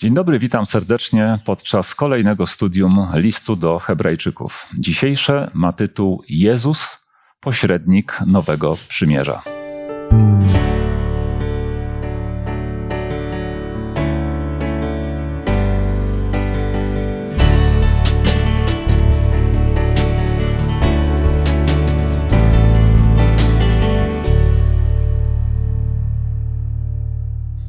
[0.00, 4.66] Dzień dobry, witam serdecznie podczas kolejnego studium listu do Hebrajczyków.
[4.78, 6.98] Dzisiejsze ma tytuł Jezus,
[7.40, 9.42] pośrednik Nowego Przymierza.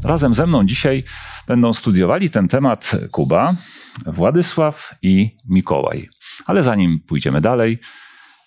[0.07, 1.03] Razem ze mną dzisiaj
[1.47, 3.55] będą studiowali ten temat Kuba,
[4.05, 6.09] Władysław i Mikołaj.
[6.45, 7.79] Ale zanim pójdziemy dalej,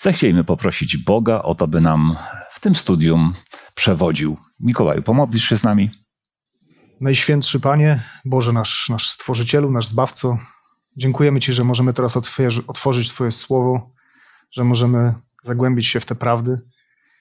[0.00, 2.16] zechciejmy poprosić Boga o to, by nam
[2.50, 3.32] w tym studium
[3.74, 4.36] przewodził.
[4.60, 5.90] Mikołaju, pomodlisz się z nami?
[7.00, 10.38] Najświętszy Panie, Boże nasz, nasz Stworzycielu, nasz Zbawco,
[10.96, 12.16] dziękujemy Ci, że możemy teraz
[12.66, 13.92] otworzyć Twoje Słowo,
[14.50, 16.60] że możemy zagłębić się w te prawdy.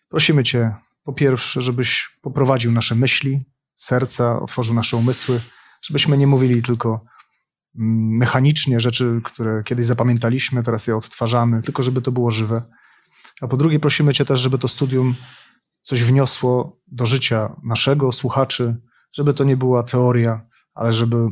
[0.10, 3.40] Prosimy Cię po pierwsze, żebyś poprowadził nasze myśli,
[3.80, 5.42] serca, otworzył nasze umysły,
[5.82, 7.06] żebyśmy nie mówili tylko
[7.76, 12.62] mm, mechanicznie rzeczy, które kiedyś zapamiętaliśmy, teraz je odtwarzamy, tylko żeby to było żywe.
[13.42, 15.16] A po drugie, prosimy Cię też, żeby to studium
[15.82, 18.78] coś wniosło do życia naszego, słuchaczy,
[19.14, 20.42] żeby to nie była teoria,
[20.74, 21.28] ale żeby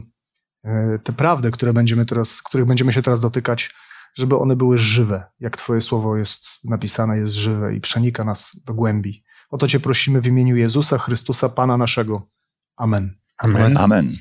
[0.63, 3.75] e, te prawdy, które będziemy teraz, których będziemy się teraz dotykać,
[4.15, 8.73] żeby one były żywe, jak Twoje słowo jest napisane, jest żywe i przenika nas do
[8.73, 9.23] głębi.
[9.49, 12.36] O to Cię prosimy w imieniu Jezusa Chrystusa, Pana naszego.
[12.77, 13.17] Amen.
[13.37, 13.77] Amen.
[13.77, 14.15] Amen.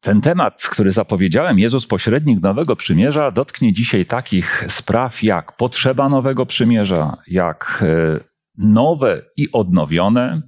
[0.00, 6.46] Ten temat, który zapowiedziałem, Jezus pośrednik Nowego Przymierza, dotknie dzisiaj takich spraw jak potrzeba Nowego
[6.46, 8.20] Przymierza, jak e,
[8.58, 10.42] nowe i odnowione.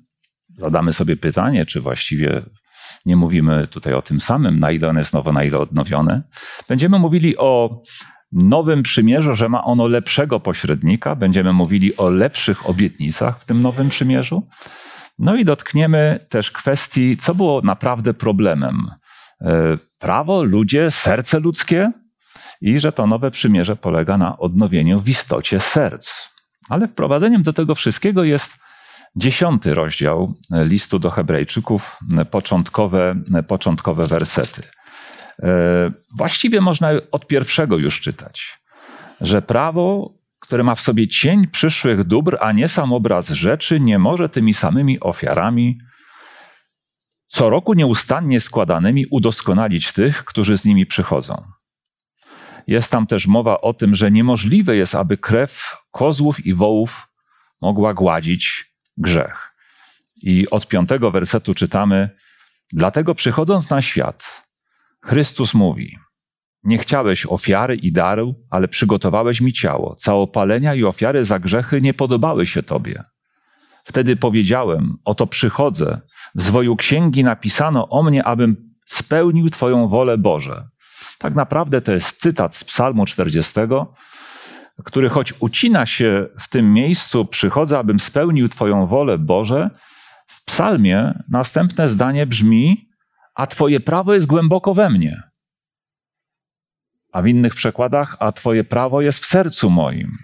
[0.56, 2.42] Zadamy sobie pytanie, czy właściwie
[3.06, 6.22] nie mówimy tutaj o tym samym, na ile ono jest nowe, na ile odnowione.
[6.68, 7.82] Będziemy mówili o
[8.36, 11.14] Nowym Przymierzu, że ma ono lepszego pośrednika.
[11.14, 14.48] Będziemy mówili o lepszych obietnicach w tym Nowym Przymierzu.
[15.18, 18.90] No i dotkniemy też kwestii, co było naprawdę problemem.
[19.40, 21.92] E, prawo, ludzie, serce ludzkie
[22.60, 26.28] i że to nowe przymierze polega na odnowieniu w istocie serc.
[26.68, 28.58] Ale wprowadzeniem do tego wszystkiego jest
[29.16, 31.98] dziesiąty rozdział listu do Hebrajczyków,
[32.30, 33.14] początkowe,
[33.48, 34.75] początkowe wersety.
[35.42, 38.58] E, właściwie można od pierwszego już czytać,
[39.20, 43.98] że prawo, które ma w sobie cień przyszłych dóbr, a nie sam obraz rzeczy, nie
[43.98, 45.78] może tymi samymi ofiarami,
[47.28, 51.42] co roku nieustannie składanymi, udoskonalić tych, którzy z nimi przychodzą.
[52.66, 57.08] Jest tam też mowa o tym, że niemożliwe jest, aby krew kozłów i wołów
[57.60, 58.64] mogła gładzić
[58.96, 59.52] grzech.
[60.22, 62.10] I od piątego wersetu czytamy:
[62.72, 64.45] Dlatego przychodząc na świat,
[65.06, 65.96] Chrystus mówi:
[66.64, 69.96] Nie chciałeś ofiary i daru, ale przygotowałeś mi ciało.
[69.96, 73.04] Całopalenia i ofiary za grzechy nie podobały się Tobie.
[73.84, 76.00] Wtedy powiedziałem: Oto przychodzę.
[76.34, 80.68] W zwoju księgi napisano o mnie, abym spełnił Twoją wolę Boże.
[81.18, 83.52] Tak naprawdę to jest cytat z Psalmu 40,
[84.84, 89.70] który choć ucina się w tym miejscu, przychodzę, abym spełnił Twoją wolę Boże,
[90.26, 92.85] w psalmie następne zdanie brzmi:
[93.36, 95.22] a Twoje prawo jest głęboko we mnie.
[97.12, 100.18] A w innych przekładach, a Twoje prawo jest w sercu moim.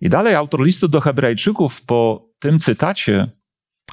[0.00, 3.30] I dalej autor listu do Hebrajczyków po tym cytacie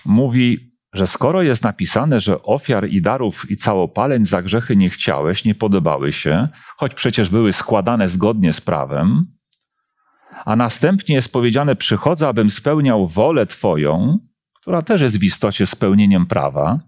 [0.05, 5.45] mówi, że skoro jest napisane, że ofiar i darów i całopaleń za grzechy nie chciałeś,
[5.45, 6.47] nie podobały się,
[6.77, 9.25] choć przecież były składane zgodnie z prawem,
[10.45, 14.19] a następnie jest powiedziane: Przychodzę, abym spełniał wolę Twoją,
[14.61, 16.79] która też jest w istocie spełnieniem prawa,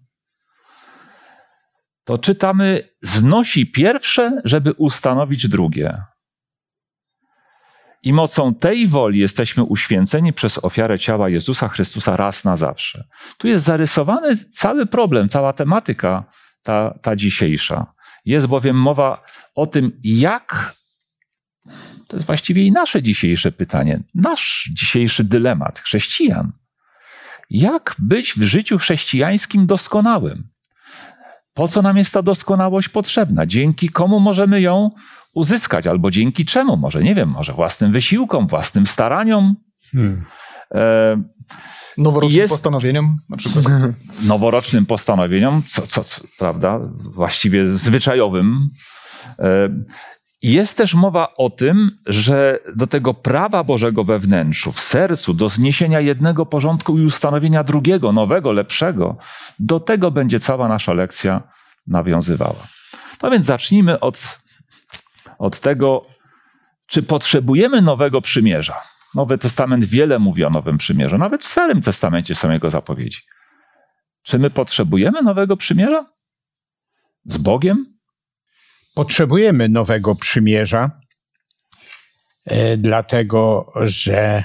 [2.05, 6.01] to czytamy, znosi pierwsze, żeby ustanowić drugie.
[8.03, 13.07] I mocą tej woli jesteśmy uświęceni przez ofiarę ciała Jezusa Chrystusa raz na zawsze.
[13.37, 16.23] Tu jest zarysowany cały problem, cała tematyka
[16.63, 17.93] ta, ta dzisiejsza.
[18.25, 19.23] Jest bowiem mowa
[19.55, 20.75] o tym, jak.
[22.07, 26.51] To jest właściwie i nasze dzisiejsze pytanie, nasz dzisiejszy dylemat chrześcijan.
[27.49, 30.54] Jak być w życiu chrześcijańskim doskonałym?
[31.55, 33.45] Po co nam jest ta doskonałość potrzebna?
[33.45, 34.91] Dzięki komu możemy ją
[35.33, 35.87] uzyskać?
[35.87, 36.77] Albo dzięki czemu?
[36.77, 39.55] Może, nie wiem, może własnym wysiłkom, własnym staraniom?
[39.91, 40.25] Hmm.
[40.75, 41.23] E,
[41.97, 43.65] Noworocznym jest, postanowieniom na przykład?
[44.27, 48.67] Noworocznym postanowieniom, co, co, co prawda, właściwie zwyczajowym.
[49.39, 49.69] E,
[50.51, 55.49] jest też mowa o tym, że do tego prawa Bożego we wnętrzu, w sercu, do
[55.49, 59.17] zniesienia jednego porządku i ustanowienia drugiego, nowego, lepszego,
[59.59, 61.43] do tego będzie cała nasza lekcja
[61.87, 62.67] nawiązywała.
[63.23, 64.39] No więc zacznijmy od,
[65.37, 66.05] od tego,
[66.87, 68.81] czy potrzebujemy nowego przymierza.
[69.15, 73.19] Nowy Testament wiele mówi o nowym przymierzu, nawet w Starym Testamencie są jego zapowiedzi.
[74.23, 76.05] Czy my potrzebujemy nowego przymierza?
[77.25, 77.94] Z Bogiem?
[78.95, 80.91] Potrzebujemy nowego przymierza,
[82.45, 84.43] e, dlatego że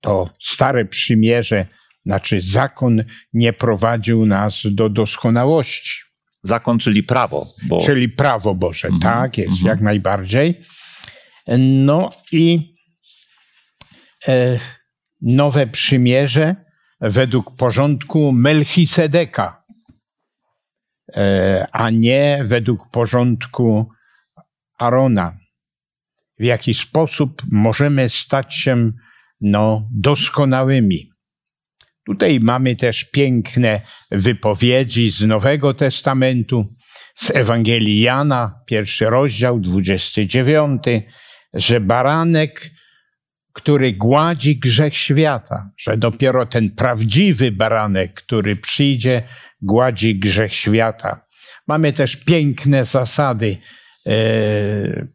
[0.00, 1.66] to stare przymierze,
[2.06, 6.00] znaczy zakon, nie prowadził nas do doskonałości.
[6.42, 7.46] Zakon, czyli prawo.
[7.62, 7.84] Bo...
[7.86, 9.66] Czyli prawo Boże, Mhm, tak jest, mhm.
[9.66, 10.60] jak najbardziej.
[11.58, 12.74] No i
[14.28, 14.58] e,
[15.22, 16.56] nowe przymierze
[17.00, 19.64] według porządku Melchisedeka,
[21.72, 23.88] a nie według porządku
[24.78, 25.36] Arona.
[26.38, 28.92] W jaki sposób możemy stać się
[29.40, 31.10] no, doskonałymi.
[32.06, 33.80] Tutaj mamy też piękne
[34.10, 36.66] wypowiedzi z Nowego Testamentu,
[37.14, 40.82] z Ewangelii Jana, pierwszy rozdział, 29,
[41.54, 42.70] że baranek,
[43.52, 49.22] który gładzi grzech świata, że dopiero ten prawdziwy baranek, który przyjdzie,
[49.60, 51.20] gładzi grzech świata.
[51.66, 53.56] Mamy też piękne zasady,
[54.06, 54.12] e,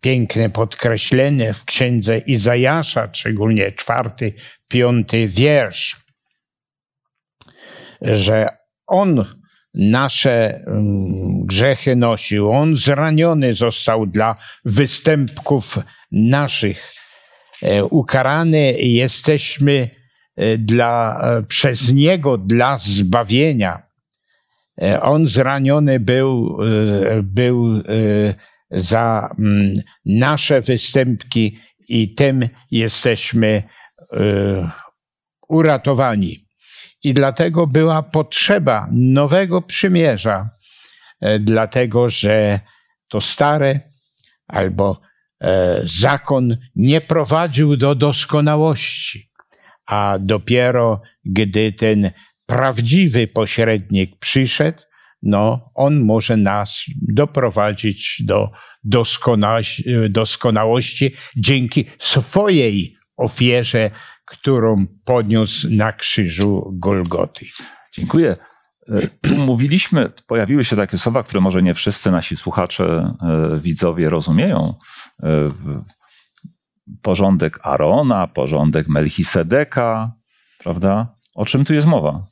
[0.01, 4.33] piękne podkreślenie w księdze Izajasza, szczególnie czwarty,
[4.67, 6.01] piąty wiersz
[8.01, 8.47] że
[8.87, 9.25] On
[9.73, 14.35] nasze mm, grzechy nosił, On zraniony został dla
[14.65, 15.79] występków
[16.11, 16.93] naszych.
[17.63, 19.89] E, Ukarany jesteśmy
[20.35, 23.90] e, dla, e, przez Niego dla zbawienia.
[24.77, 27.81] E, On zraniony był, e, był e,
[28.71, 29.73] za mm,
[30.05, 33.63] nasze występki i tym jesteśmy
[35.47, 36.45] uratowani.
[37.03, 40.49] I dlatego była potrzeba nowego przymierza,
[41.39, 42.59] dlatego że
[43.07, 43.79] to stare
[44.47, 45.01] albo
[45.83, 49.31] zakon nie prowadził do doskonałości,
[49.85, 52.11] a dopiero gdy ten
[52.51, 54.81] prawdziwy pośrednik przyszedł,
[55.23, 58.49] no, on może nas doprowadzić do
[60.09, 63.91] doskonałości dzięki swojej ofierze,
[64.25, 67.45] którą poniósł na krzyżu Golgoty.
[67.93, 68.35] Dziękuję.
[69.27, 74.73] E, mówiliśmy, pojawiły się takie słowa, które może nie wszyscy nasi słuchacze, e, widzowie rozumieją.
[75.23, 75.51] E,
[77.01, 80.11] Porządek Arona, porządek Melchisedeka,
[80.59, 81.15] prawda?
[81.35, 82.30] O czym tu jest mowa?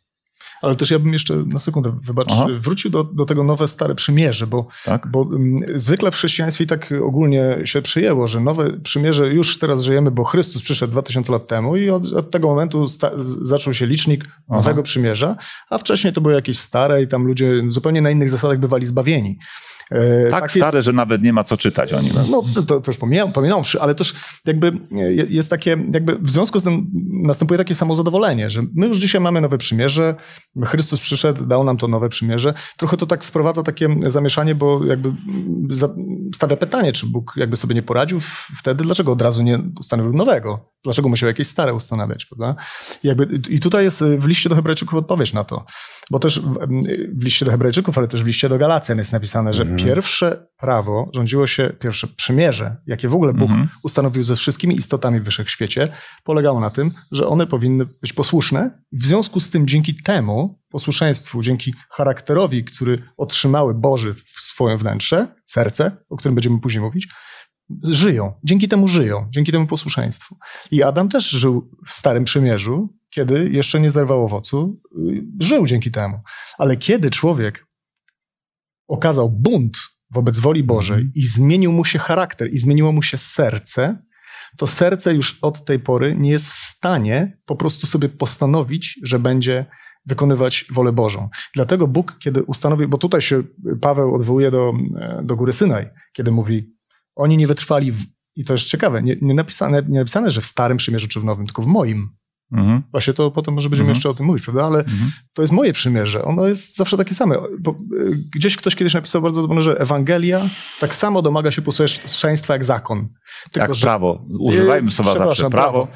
[0.61, 2.47] Ale też ja bym jeszcze na sekundę, wybacz, Aha.
[2.59, 5.07] wrócił do, do tego nowe, stare przymierze, bo, Tak?
[5.07, 9.81] bo mm, zwykle w chrześcijaństwie i tak ogólnie się przyjęło, że nowe przymierze już teraz
[9.81, 13.11] żyjemy, bo Chrystus przyszedł 2000 lat temu i od, od tego momentu sta,
[13.41, 15.35] zaczął się licznik nowego przymierza,
[15.69, 19.39] a wcześniej to były jakieś stare i tam ludzie zupełnie na innych zasadach bywali zbawieni.
[19.91, 22.11] E, Tak jest- stare, że nawet nie ma co czytać o nim.
[22.31, 24.15] no, to, to już pomijam, pominąwszy, ale też
[24.45, 26.87] jakby je- jest takie, jakby w związku z tym
[27.23, 30.15] następuje takie samozadowolenie, że my już dzisiaj mamy nowe przymierze,
[30.65, 32.53] Chrystus przyszedł, dał nam to nowe przymierze.
[32.77, 35.13] Trochę to tak wprowadza takie zamieszanie, bo jakby
[36.35, 38.19] stawia pytanie, czy Bóg jakby sobie nie poradził
[38.59, 40.68] wtedy, dlaczego od razu nie ustanowił nowego?
[40.83, 42.61] Dlaczego musiał jakieś stare ustanawiać, prawda?
[43.03, 45.65] I, jakby, I tutaj jest w liście do Hebrajczyków odpowiedź na to.
[46.11, 46.57] Bo też w,
[47.13, 51.05] w liście do Hebrajczyków, ale też w liście do Galacjan jest napisane, że pierwsze prawo
[51.13, 53.69] rządziło się, pierwsze przymierze, jakie w ogóle Bóg Mhm.
[53.83, 55.87] ustanowił ze wszystkimi istotami w wszechświecie,
[56.23, 58.81] polegało na tym, że one powinny być posłuszne.
[58.91, 65.27] W związku z tym, dzięki temu posłuszeństwu, dzięki charakterowi, który otrzymały Boży w swoje wnętrze,
[65.45, 67.07] serce, o którym będziemy później mówić,
[67.87, 68.33] żyją.
[68.43, 70.37] Dzięki temu żyją, dzięki temu posłuszeństwu.
[70.71, 74.75] I Adam też żył w Starym Przymierzu, kiedy jeszcze nie zerwał owocu,
[75.09, 76.19] y, żył dzięki temu.
[76.57, 77.65] Ale kiedy człowiek
[78.87, 79.77] okazał bunt
[80.11, 81.11] wobec woli Bożej Mhm.
[81.15, 83.97] i zmienił mu się charakter i zmieniło mu się serce,
[84.57, 89.19] to serce już od tej pory nie jest w stanie po prostu sobie postanowić, że
[89.19, 89.65] będzie
[90.05, 91.29] wykonywać wolę Bożą.
[91.53, 93.43] Dlatego Bóg, kiedy ustanowił, bo tutaj się
[93.81, 94.73] Paweł odwołuje do,
[95.23, 96.78] do góry Synaj, kiedy mówi,
[97.19, 98.03] oni nie wytrwali, w,
[98.35, 101.23] i to jest ciekawe, nie, nie, napisane, nie napisane, że w Starym Przymierzu czy w
[101.25, 102.09] Nowym, tylko w moim.
[102.51, 102.83] Mhm.
[102.91, 103.95] Właśnie to potem może będziemy Mhm.
[103.95, 104.65] jeszcze o tym mówić, prawda?
[104.65, 105.11] Ale Mhm.
[105.33, 106.25] to jest moje przymierze.
[106.25, 107.35] Ono jest zawsze takie same.
[107.59, 107.75] Bo, y,
[108.35, 110.41] gdzieś ktoś kiedyś napisał bardzo dobrze, że Ewangelia
[110.79, 113.07] tak samo domaga się posłuszeństwa jak zakon.
[113.51, 114.21] Tylko, Jak że- prawo.
[114.39, 115.19] Używajmy Yy, słowa zawsze.
[115.33, 115.87] przepraszam, Prawo.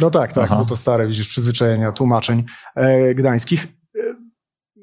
[0.00, 0.56] No tak, tak, Aha.
[0.56, 2.44] bo to stare, widzisz, przyzwyczajenia, tłumaczeń
[2.76, 3.66] e, gdańskich.
[3.98, 4.00] E,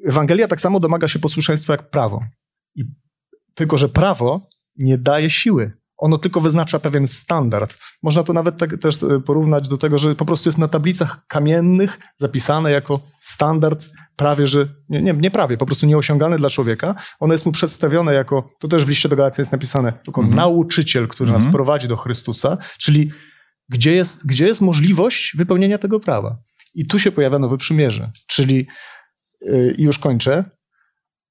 [0.07, 2.23] Ewangelia tak samo domaga się posłuszeństwa jak prawo.
[2.75, 2.83] I,
[3.53, 4.41] tylko, że prawo
[4.77, 5.71] nie daje siły.
[6.05, 7.77] Ono tylko wyznacza pewien standard.
[8.03, 11.27] Można to nawet tak, też e, porównać do tego, że po prostu jest na tablicach
[11.27, 13.85] kamiennych zapisane jako standard
[14.15, 16.95] prawie, że nie, nie, nie prawie, po prostu nieosiągalny dla człowieka.
[17.19, 20.35] Ono jest mu przedstawione jako, to też w liście do Galacji jest napisane, jako Mhm.
[20.37, 21.53] nauczyciel, który nas Mhm.
[21.53, 23.11] prowadzi do Chrystusa, czyli
[23.69, 26.37] gdzie jest, gdzie jest możliwość wypełnienia tego prawa.
[26.75, 28.67] I tu się pojawia nowe przymierze, czyli
[29.77, 30.43] i już kończę,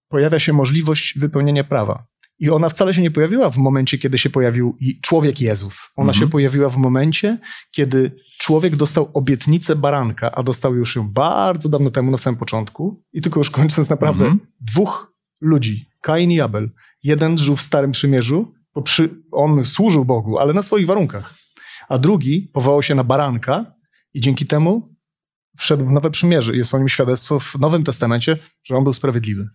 [0.08, 2.06] pojawia się możliwość wypełnienia prawa.
[2.38, 5.78] I ona wcale się nie pojawiła w momencie, kiedy się pojawił człowiek Jezus.
[5.96, 6.20] Ona Mhm.
[6.26, 7.38] się pojawiła w momencie,
[7.70, 13.02] kiedy człowiek dostał obietnicę baranka, a dostał już ją bardzo dawno temu, na samym początku.
[13.12, 14.40] I tylko już kończąc, naprawdę Mhm.
[14.60, 16.70] dwóch ludzi, Kain i Abel.
[17.02, 21.34] Jeden żył w Starym Przymierzu, bo przy, on służył Bogu, ale na swoich warunkach.
[21.88, 23.64] A drugi powołał się na baranka
[24.14, 24.94] i dzięki temu
[25.58, 26.56] wszedł w Nowe Przymierze.
[26.56, 29.48] Jest o nim świadectwo w Nowym Testamencie, że on był sprawiedliwy.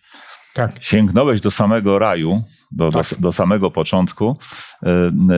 [0.54, 0.72] Tak.
[0.82, 4.38] Sięgnąłeś do samego raju, do, do, do samego początku.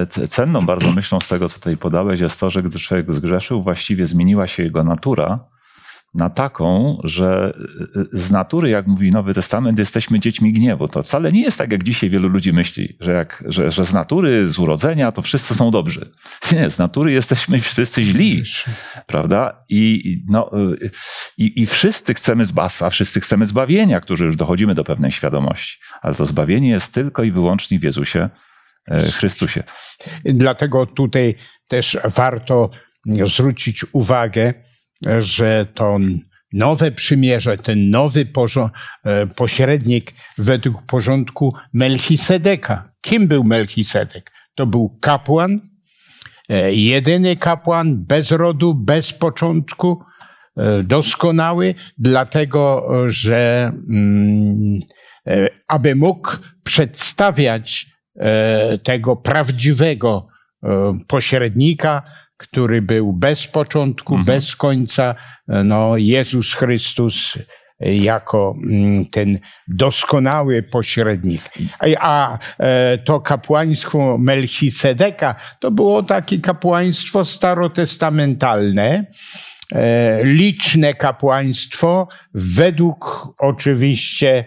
[0.10, 3.64] C- Cenną bardzo myślą z tego, co tutaj podałeś, jest to, że gdy człowiek zgrzeszył,
[3.64, 5.40] właściwie zmieniła się jego natura
[6.14, 7.54] na taką, że
[7.96, 10.88] e, z natury, jak mówi Nowy Testament, jesteśmy dziećmi gniewu.
[10.88, 13.94] To wcale nie jest tak, jak dzisiaj wielu ludzi myśli, że, jak, że, że z
[13.94, 16.12] natury, z urodzenia to wszyscy są dobrzy.
[16.52, 18.44] Nie, z natury jesteśmy wszyscy źli
[19.08, 19.64] prawda?
[19.70, 20.52] I, no,
[20.82, 20.90] y,
[21.38, 25.80] i, I wszyscy chcemy zbawstwa, wszyscy chcemy zbawienia, którzy już dochodzimy do pewnej świadomości.
[26.02, 28.30] Ale to zbawienie jest tylko i wyłącznie w Jezusie
[28.92, 29.64] e, Chrystusie.
[30.26, 31.36] Dlatego tutaj
[31.68, 32.70] też warto
[33.06, 34.54] zwrócić uwagę,
[35.20, 36.00] że to
[36.54, 38.26] nowe przymierze, ten nowy
[39.04, 42.92] e, pośrednik według porządku Melchisedeka.
[43.02, 44.32] Kim był Melchisedek?
[44.56, 45.60] To był kapłan,
[46.50, 50.04] e, jedyny kapłan bez rodu, bez początku,
[50.58, 54.80] e, doskonały, dlatego że mm,
[55.68, 56.30] aby mógł
[56.64, 57.88] przedstawiać
[58.84, 60.28] tego prawdziwego
[61.08, 62.04] pośrednika,
[62.42, 64.26] który był bez początku, Mhm.
[64.26, 65.16] bez końca,
[65.50, 67.38] e, no Jezus Chrystus
[67.80, 71.42] e, jako mm, ten doskonały pośrednik.
[72.00, 79.06] A, e, to kapłaństwo Melchisedeka to było takie kapłaństwo starotestamentalne,
[80.24, 84.46] liczne kapłaństwo według oczywiście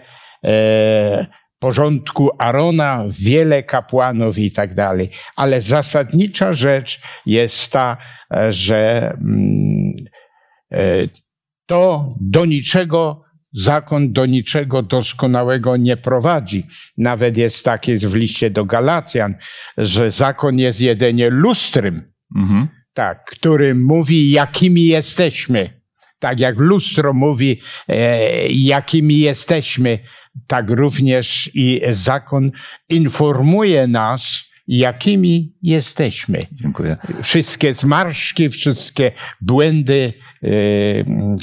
[1.65, 5.09] porządku Arona, wiele kapłanów i tak dalej.
[5.35, 7.97] Ale zasadnicza rzecz jest ta,
[8.49, 9.91] że mm,
[10.71, 11.07] e,
[11.65, 13.21] to do niczego,
[13.53, 16.65] zakon do niczego doskonałego nie prowadzi.
[16.97, 19.35] Nawet jest takie w liście do Galacjan,
[19.77, 22.67] że zakon jest jedynie lustrem, Mhm.
[22.93, 25.81] tak, który mówi, jakimi jesteśmy.
[26.25, 29.99] Tak jak lustro mówi, e, jakimi jesteśmy,
[30.47, 32.51] tak również i zakon
[32.89, 36.45] informuje nas, jakimi jesteśmy.
[36.51, 36.97] Dziękuję.
[37.23, 40.13] Wszystkie zmarszki, wszystkie błędy,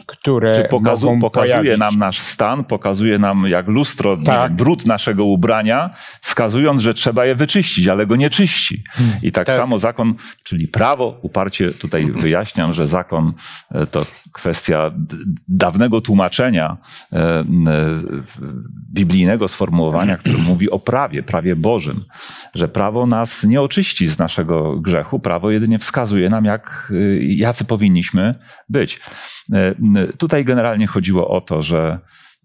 [0.07, 1.79] które Czy pokazu, mogą pokazuje pojawić.
[1.81, 4.53] nam nasz stan, pokazuje nam jak lustro Tak.
[4.53, 5.91] brud naszego ubrania,
[6.21, 8.85] wskazując, że trzeba je wyczyścić, ale go nie czyści.
[9.23, 9.57] I tak, Tak.
[9.57, 13.33] samo zakon, czyli prawo, uparcie tutaj wyjaśniam, że zakon
[13.75, 14.91] e, to kwestia
[15.49, 16.77] dawnego tłumaczenia
[17.13, 17.45] e, e,
[18.95, 22.05] biblijnego sformułowania, które mówi o prawie, prawie Bożym,
[22.55, 27.65] że prawo nas nie oczyści z naszego grzechu, prawo jedynie wskazuje nam, jak, y, jacy
[27.65, 28.35] powinniśmy
[28.69, 28.92] być.
[29.53, 31.99] E, m, Tutaj generalnie chodziło o to, że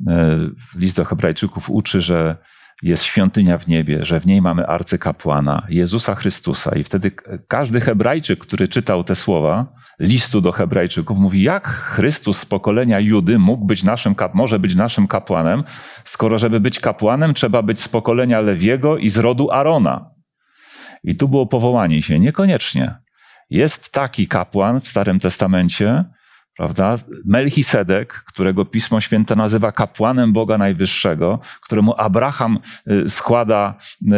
[0.07, 0.37] e,
[0.75, 2.37] list do Hebrajczyków uczy, że
[2.83, 6.75] jest świątynia w niebie, że w niej mamy arcykapłana, Jezusa Chrystusa.
[6.75, 7.11] I wtedy
[7.47, 13.39] każdy Hebrajczyk, który czytał te słowa listu do Hebrajczyków, mówi, jak Chrystus z pokolenia Judy
[13.39, 15.63] mógł być naszym, może być naszym kapłanem,
[16.05, 20.09] skoro żeby być kapłanem trzeba być z pokolenia Lewiego i z rodu Arona.
[21.03, 22.19] I tu było powołanie się.
[22.19, 22.95] Niekoniecznie.
[23.49, 26.05] Jest taki kapłan w Starym Testamencie,
[26.57, 26.95] prawda?
[27.25, 32.59] Melchisedek, którego Pismo Święte nazywa kapłanem Boga Najwyższego, któremu Abraham
[32.91, 34.15] y, składa, y,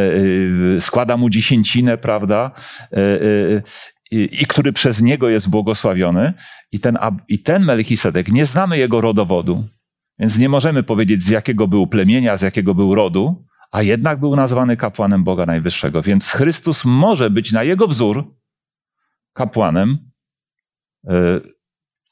[0.78, 2.52] y, składa mu dziesięcinę, prawda?
[4.12, 6.34] I, I który przez niego jest błogosławiony.
[6.72, 9.68] I ten, I ten Melchisedek, nie znamy jego rodowodu,
[10.20, 14.36] więc nie możemy powiedzieć, z jakiego był plemienia, z jakiego był rodu, a jednak był
[14.36, 16.02] nazwany kapłanem Boga Najwyższego.
[16.02, 18.36] Więc Chrystus może być na jego wzór
[19.34, 20.12] kapłanem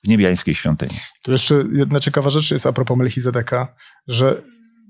[0.08, 0.96] w niebiańskiej świątyni.
[1.24, 3.76] Tu jeszcze jedna ciekawa rzecz jest a propos Melchizedeka,
[4.08, 4.42] że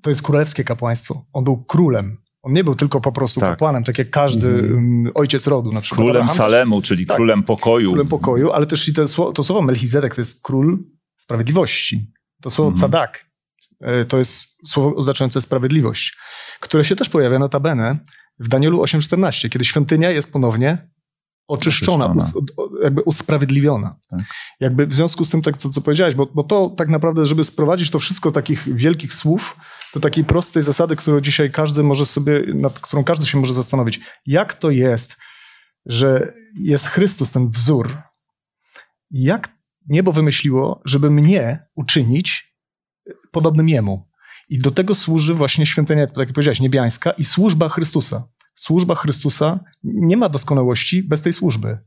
[0.02, 1.26] to jest królewskie kapłaństwo.
[1.34, 2.18] On był królem.
[2.42, 3.50] On nie był tylko po prostu Tak.
[3.50, 5.72] kapłanem, tak jak każdy mm, ojciec rodu.
[5.72, 7.18] Na przykład Królem Abraham Salemu, czyli tak.
[7.18, 7.90] królem pokoju.
[7.92, 10.78] Królem pokoju, ale też i to słowo, to słowo Melchizedek to jest król
[11.18, 12.08] sprawiedliwości.
[12.42, 12.82] To słowo Mhm.
[12.92, 13.26] cadak
[13.82, 16.18] e, to jest słowo oznaczające sprawiedliwość,
[16.60, 17.98] które się też pojawia notabene
[18.40, 20.78] w Danielu 8,14, kiedy świątynia jest ponownie
[21.48, 22.46] oczyszczona, Oczyszczona.
[22.84, 23.96] Jakby usprawiedliwiona.
[24.10, 24.20] Tak.
[24.60, 27.44] Jakby w związku z tym, tak, to, co powiedziałeś, bo, bo to tak naprawdę, żeby
[27.44, 29.58] sprowadzić to wszystko takich wielkich słów,
[29.94, 34.00] do takiej prostej zasady, którą dzisiaj każdy może sobie, nad którą każdy się może zastanowić.
[34.26, 35.18] Jak to jest,
[35.86, 37.98] że jest Chrystus, ten wzór?
[39.12, 39.50] Jak
[39.90, 42.56] niebo wymyśliło, żeby mnie uczynić
[43.32, 44.08] podobnym Jemu.
[44.50, 48.28] I do tego służy właśnie świątynia, tak jak powiedziałeś, niebiańska i służba Chrystusa.
[48.56, 51.78] Służba Chrystusa nie ma doskonałości bez tej służby.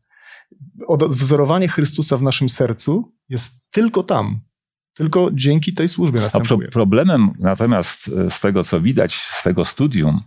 [0.87, 4.40] Odwzorowanie Chrystusa w naszym sercu jest tylko tam.
[4.95, 6.69] Tylko dzięki tej służbie A następuje.
[6.69, 10.21] problemem natomiast e, z tego, co widać z tego studium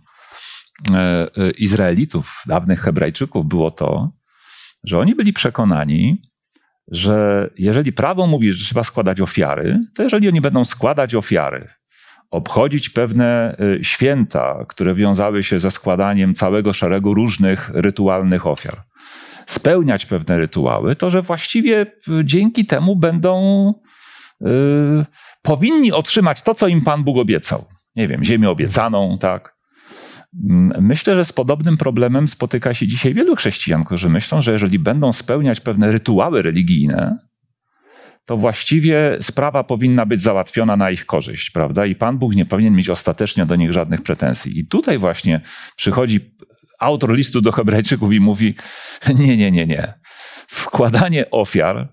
[0.90, 4.12] e, e, Izraelitów, dawnych Hebrajczyków, było to,
[4.84, 6.22] że oni byli przekonani,
[6.88, 11.68] że jeżeli prawo mówi, że trzeba składać ofiary, to jeżeli oni będą składać ofiary,
[12.30, 18.82] obchodzić pewne święta, które wiązały się ze składaniem całego szeregu różnych rytualnych ofiar,
[19.46, 23.74] spełniać pewne rytuały, to że właściwie y, dzięki temu będą
[24.42, 24.46] y,
[25.42, 27.64] powinni otrzymać to, co im Pan Bóg obiecał.
[27.96, 29.54] Nie wiem, ziemię obiecaną, tak.
[30.50, 34.78] Mm, Myślę, że z podobnym problemem spotyka się dzisiaj wielu chrześcijan, którzy myślą, że jeżeli
[34.78, 37.18] będą spełniać pewne rytuały religijne,
[38.24, 41.86] to właściwie sprawa powinna być załatwiona na ich korzyść, prawda?
[41.86, 44.58] I Pan Bóg nie powinien mieć ostatecznie do nich żadnych pretensji.
[44.58, 45.40] I tutaj właśnie
[45.76, 46.34] przychodzi
[46.84, 48.54] autor listu do Hebrajczyków i mówi:
[49.18, 49.94] Nie, nie, nie, nie.
[50.46, 51.88] Składanie ofiar,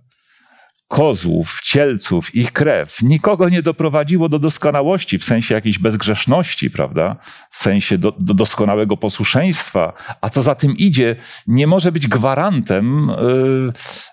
[0.92, 7.16] kozłów, cielców, ich krew nikogo nie doprowadziło do doskonałości w sensie jakiejś bezgrzeszności, prawda?
[7.50, 11.16] W sensie do, do doskonałego posłuszeństwa, a co za tym idzie,
[11.48, 13.14] nie może być gwarantem y,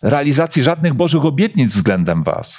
[0.03, 2.59] realizacji żadnych Bożych obietnic względem Was.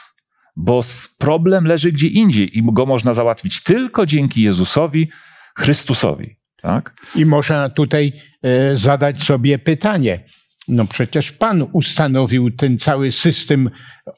[0.55, 0.81] Bo
[1.17, 5.09] problem leży gdzie indziej i go można załatwić tylko dzięki Jezusowi,
[5.57, 6.38] Chrystusowi.
[6.61, 6.93] Tak?
[7.15, 8.13] I można tutaj
[8.43, 10.19] e, zadać sobie pytanie.
[10.67, 13.69] No przecież Pan ustanowił ten cały system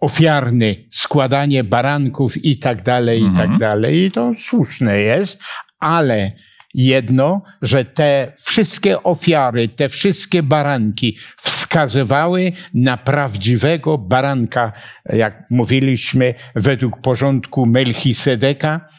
[0.01, 4.05] ofiarny, składanie baranków i tak dalej, i tak dalej.
[4.05, 5.43] I to słuszne jest,
[5.79, 6.31] ale
[6.73, 14.71] jedno, że te wszystkie ofiary, te wszystkie baranki wskazywały na prawdziwego baranka,
[15.05, 18.89] jak mówiliśmy, według porządku Melchisedeka,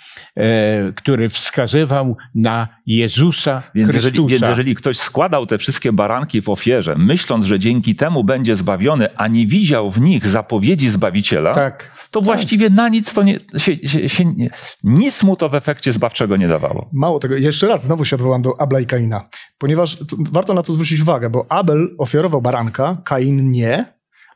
[0.97, 4.29] który wskazywał na Jezusa Więc jeżeli, Chrystusa.
[4.47, 9.17] więc jeżeli ktoś składał te wszystkie baranki w ofierze, myśląc, że dzięki temu będzie zbawiony,
[9.17, 11.91] a nie widział w nich zapowiedzi Zbawiciela, Tak.
[12.11, 14.51] to właściwie na nic to nie, się, się, się, nie-
[14.85, 16.91] nic mu to w efekcie zbawczego nie dawało.
[16.93, 19.25] Mało tego, jeszcze raz znowu się odwołam do Abla i Kaina,
[19.59, 19.97] ponieważ
[20.31, 23.85] warto na to zwrócić uwagę, bo Abel ofiarował baranka, Kain nie,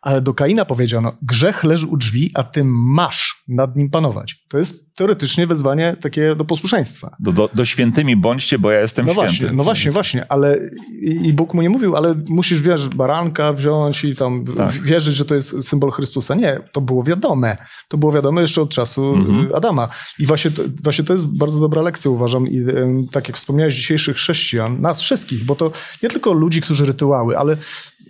[0.03, 4.45] ale do Kaina powiedziano, grzech leży u drzwi, a ty masz nad nim panować.
[4.49, 7.17] To jest teoretycznie wezwanie takie do posłuszeństwa.
[7.21, 9.29] Do, do, do świętymi bądźcie, bo ja jestem No święty.
[9.31, 10.59] właśnie, no właśnie, właśnie, ale
[11.03, 14.73] i i Bóg mu nie mówił, ale musisz, wiesz, baranka wziąć i tam Tak.
[14.83, 16.35] wierzyć, że to jest symbol Chrystusa.
[16.35, 17.57] Nie, to było wiadome.
[17.89, 19.47] To było wiadome jeszcze od czasu Mhm.
[19.51, 19.89] y, Adama.
[20.19, 22.49] I właśnie to, właśnie to jest bardzo dobra lekcja, uważam.
[22.49, 26.87] I em, tak jak wspomniałeś, dzisiejszych chrześcijan, nas wszystkich, bo to nie tylko ludzi, którzy
[26.87, 27.57] rytuały, ale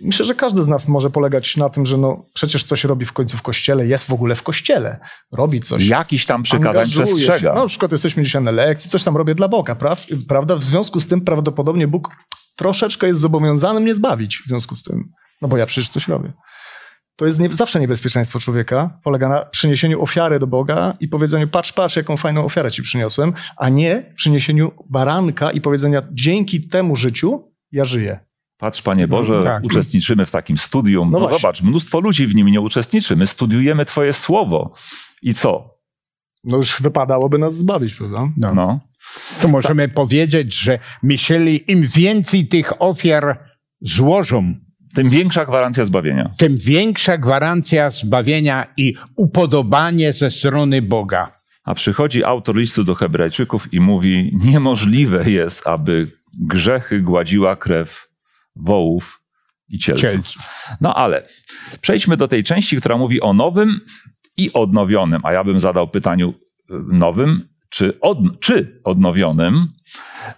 [0.01, 3.13] myślę, że każdy z nas może polegać na tym, że no przecież coś robi w
[3.13, 4.99] końcu w kościele, jest w ogóle w kościele,
[5.31, 5.87] robi coś.
[5.87, 7.03] Jakiś tam przykazań się.
[7.03, 7.53] przestrzega.
[7.53, 10.55] No, na przykład jesteśmy dzisiaj na lekcji, coś tam robię dla Boga, praw, prawda?
[10.55, 12.09] W związku z tym prawdopodobnie Bóg
[12.55, 15.03] troszeczkę jest zobowiązany mnie zbawić w związku z tym.
[15.41, 16.33] No bo ja przecież coś robię.
[17.15, 18.99] To jest nie, zawsze niebezpieczeństwo człowieka.
[19.03, 23.33] Polega na przyniesieniu ofiary do Boga i powiedzeniu, patrz, patrz, jaką fajną ofiarę ci przyniosłem,
[23.57, 28.26] a nie przyniesieniu baranka i powiedzenia, dzięki temu życiu ja żyję.
[28.57, 29.63] Patrz, Panie Boże, tak.
[29.63, 31.11] uczestniczymy w takim studium.
[31.11, 33.15] No No, zobacz, mnóstwo ludzi w nim nie uczestniczy.
[33.15, 34.75] My studiujemy Twoje słowo.
[35.21, 35.77] I co?
[36.43, 38.29] No już wypadałoby nas zbawić, prawda?
[38.37, 38.53] No.
[38.53, 38.79] No.
[39.41, 43.39] To możemy powiedzieć, że myśleli, im więcej tych ofiar
[43.81, 44.53] złożą,
[44.95, 46.29] Tym większa gwarancja zbawienia.
[46.37, 51.31] tym większa gwarancja zbawienia i upodobanie ze strony Boga.
[51.65, 56.05] A przychodzi autor listu do Hebrajczyków i mówi: Niemożliwe jest, aby
[56.39, 58.06] grzechy gładziła krew
[58.59, 59.21] wołów
[59.69, 60.01] i cielców.
[60.01, 60.41] Cielców.
[60.81, 61.27] No ale
[61.81, 63.79] przejdźmy do tej części, która mówi o nowym
[64.37, 65.21] i odnowionym.
[65.23, 66.33] A ja bym zadał pytaniu y,
[66.87, 69.67] nowym czy, od, czy odnowionym.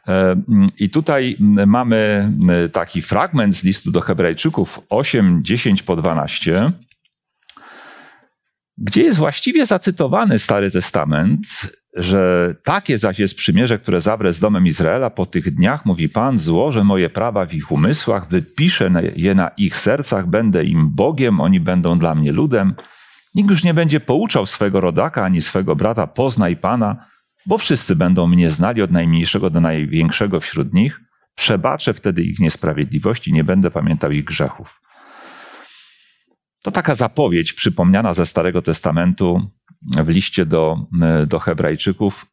[0.08, 0.42] E,
[0.80, 1.98] I tutaj mamy
[2.50, 6.72] m, taki fragment z listu do Hebrajczyków 8, 10 po 12,
[8.78, 11.48] gdzie jest właściwie zacytowany Stary Testament,
[11.94, 16.40] że takie zaś jest przymierze, które zawrę z domem Izraela po tych dniach, mówi Pan,
[16.40, 21.60] złożę moje prawa w ich umysłach, wypiszę je na ich sercach, będę im Bogiem, oni
[21.60, 22.74] będą dla mnie ludem.
[23.36, 27.06] Nikt już nie będzie pouczał swego rodaka ani swego brata, poznaj Pana,
[27.46, 31.02] bo wszyscy będą mnie znali od najmniejszego do największego wśród nich.
[31.36, 34.82] Przebaczę wtedy ich niesprawiedliwości, nie będę pamiętał ich grzechów.
[36.64, 40.78] To taka zapowiedź przypomniana ze Starego Testamentu w liście do,
[41.28, 42.26] do Hebrajczyków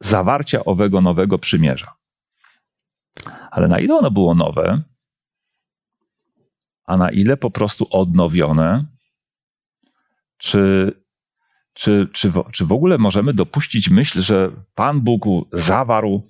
[0.00, 1.94] zawarcia owego nowego przymierza.
[3.50, 4.82] Ale na ile ono było nowe,
[6.84, 8.84] a na ile po prostu odnowione,
[10.38, 10.92] czy
[11.76, 16.22] Czy, czy, czy w ogóle możemy dopuścić myśl, że Pan Bóg zawarł,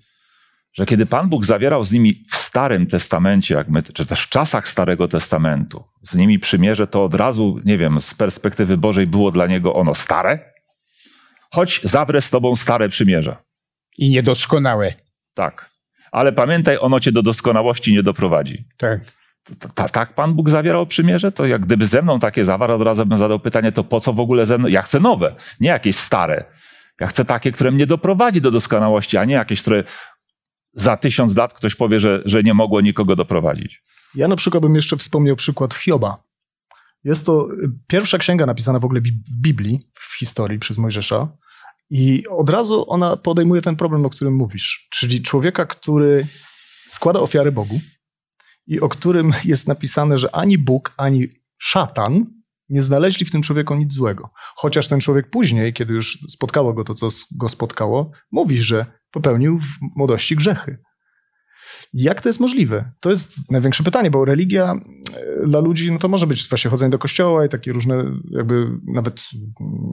[0.75, 4.29] że kiedy Pan Bóg zawierał z nimi w Starym Testamencie, jak my, czy też w
[4.29, 9.31] czasach Starego Testamentu, z nimi przymierze, to od razu, nie wiem, z perspektywy Bożej było
[9.31, 10.53] dla niego ono stare?
[11.51, 13.37] Choć zawrę z tobą stare przymierze.
[13.99, 14.95] I niedoskonałe.
[15.35, 15.71] Tak.
[16.13, 18.59] Ale pamiętaj, ono cię do doskonałości nie doprowadzi.
[18.77, 19.01] Tak.
[19.75, 21.33] Ta, tak Pan Bóg zawierał przymierze?
[21.33, 24.13] To jak gdyby ze mną takie zawarł, od razu bym zadał pytanie, to po co
[24.13, 24.69] w ogóle ze mną?
[24.69, 26.45] Ja chcę nowe, nie jakieś stare.
[27.01, 29.85] Ja chcę takie, które mnie doprowadzi do doskonałości, a nie jakieś, które
[30.75, 33.83] za tysiąc lat ktoś powie, że, że nie mogło nikogo doprowadzić.
[34.15, 36.17] Ja na przykład bym jeszcze wspomniał przykład Hioba.
[37.05, 37.49] Jest to
[37.87, 41.29] pierwsza księga napisana w ogóle w Biblii, w historii przez Mojżesza.
[41.91, 44.89] I od razu ona podejmuje ten problem, o którym mówisz.
[44.91, 46.27] Czyli człowieka, który
[46.87, 47.81] składa ofiary Bogu
[48.67, 52.25] i o którym jest napisane, że ani Bóg, ani szatan
[52.69, 54.31] nie znaleźli w tym człowieku nic złego.
[54.57, 59.59] Chociaż ten człowiek później, kiedy już spotkało go to, co go spotkało, mówi, że popełnił
[59.59, 60.79] w młodości grzechy.
[61.93, 62.93] Jak to jest możliwe?
[63.01, 66.91] To jest największe pytanie, bo religia e, dla ludzi, no to może być właśnie chodzenie
[66.91, 69.23] do kościoła i takie różne, jakby nawet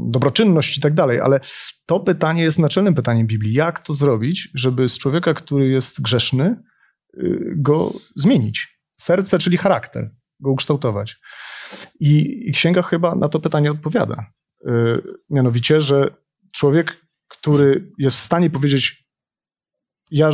[0.08, 1.40] dobroczynność i tak dalej, ale
[1.86, 3.54] to pytanie jest naczelnym pytaniem Biblii.
[3.54, 6.56] Jak to zrobić, żeby z człowieka, który jest grzeszny,
[7.18, 8.68] y, go zmienić?
[9.00, 11.20] Serce, czyli charakter, go ukształtować.
[12.00, 14.26] I, i księga chyba na to pytanie odpowiada.
[14.66, 14.70] Y,
[15.30, 16.10] mianowicie, że
[16.52, 19.06] człowiek, który jest w stanie powiedzieć,
[20.12, 20.30] ja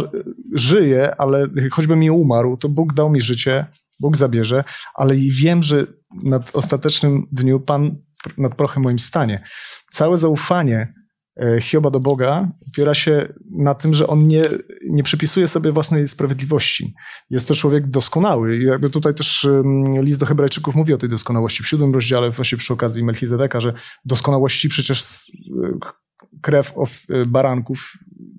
[0.53, 3.65] żyję, ale choćbym nie umarł, to Bóg dał mi życie,
[3.99, 4.63] Bóg zabierze,
[4.95, 5.85] ale i wiem, że
[6.23, 7.95] nad ostatecznym dniu Pan
[8.37, 9.43] nad prochem moim stanie.
[9.91, 10.93] Całe zaufanie
[11.41, 14.43] e, Hioba do Boga opiera się na tym, że on nie,
[14.97, 16.93] nie przypisuje sobie własnej sprawiedliwości.
[17.29, 18.57] Jest to człowiek doskonały.
[18.57, 19.47] I jakby tutaj też
[20.01, 23.73] list do Hebrajczyków mówi o tej doskonałości w siódmym rozdziale, właśnie przy okazji Melchizedeka, że
[24.05, 25.03] doskonałości przecież
[26.41, 26.73] krew
[27.09, 27.93] e, baranków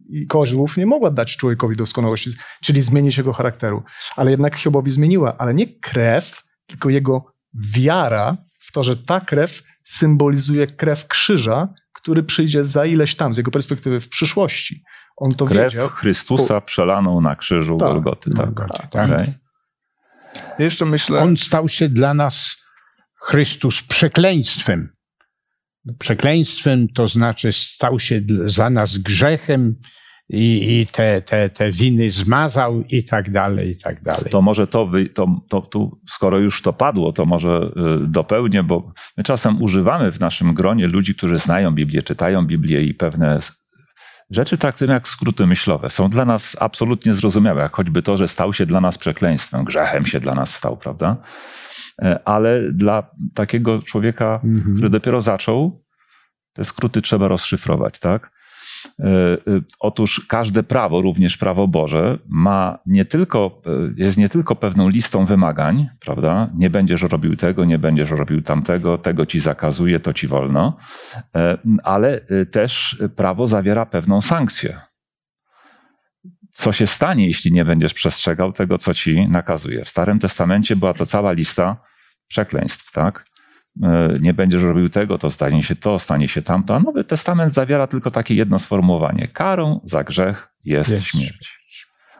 [0.09, 2.31] i kozłów nie mogła dać człowiekowi doskonałości,
[2.63, 3.83] czyli zmienić jego charakteru.
[4.17, 7.33] Ale jednak Hiobowi zmieniła, ale nie krew, tylko jego
[7.75, 13.37] wiara w to, że ta krew symbolizuje krew krzyża, który przyjdzie za ileś tam, z
[13.37, 14.83] jego perspektywy w przyszłości.
[15.21, 15.89] On to krew wiedział.
[15.89, 17.89] Chrystusa przelaną na krzyżu Tak.
[17.89, 18.31] Golgoty.
[18.31, 18.51] Tak.
[18.69, 19.11] Tak, tak.
[19.11, 19.35] Okej.
[20.35, 22.57] Ja Jeszcze myślę, On stał się dla nas,
[23.21, 24.93] Chrystus, przekleństwem.
[25.99, 29.75] Przekleństwem to znaczy stał się za nas grzechem
[30.29, 34.31] i, i te, te, te winy zmazał i tak dalej, i tak dalej.
[34.31, 37.71] To może to, wy, to, to tu, skoro już to padło, to może
[38.05, 42.83] y, dopełnię, bo my czasem używamy w naszym gronie ludzi, którzy znają Biblię, czytają Biblię
[42.83, 43.39] i pewne
[44.31, 45.91] rzeczy traktujemy jak skróty myślowe.
[45.91, 50.07] Są dla nas absolutnie zrozumiałe, jak choćby to, że stał się dla nas przekleństwem, grzechem
[50.07, 51.17] się dla nas stał, prawda?
[52.03, 54.41] E, Ale dla takiego człowieka,
[54.75, 55.81] który dopiero zaczął,
[56.53, 58.38] te skróty trzeba rozszyfrować, tak?
[59.01, 64.57] E, e, Otóż każde prawo, również prawo Boże, ma nie tylko, e, jest nie tylko
[64.57, 66.51] pewną listą wymagań, prawda?
[66.55, 70.77] Nie będziesz robił tego, nie będziesz robił tamtego, tego ci zakazuje, to ci wolno,
[71.85, 74.81] ale też prawo zawiera pewną sankcję.
[76.51, 79.85] Co się stanie, jeśli nie będziesz przestrzegał tego, co ci nakazuje?
[79.85, 81.77] W Starym Testamencie była to cała lista
[82.29, 83.25] przekleństw, tak?
[83.83, 86.77] E, nie będziesz robił tego, to stanie się to, stanie się tamto.
[86.77, 89.29] A Nowy Testament zawiera tylko takie jedno sformułowanie.
[89.29, 91.59] Karą za grzech jest, Jest śmierć.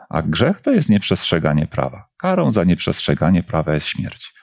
[0.09, 2.09] A grzech to jest nieprzestrzeganie prawa.
[2.17, 4.35] Karą za nieprzestrzeganie prawa jest śmierć.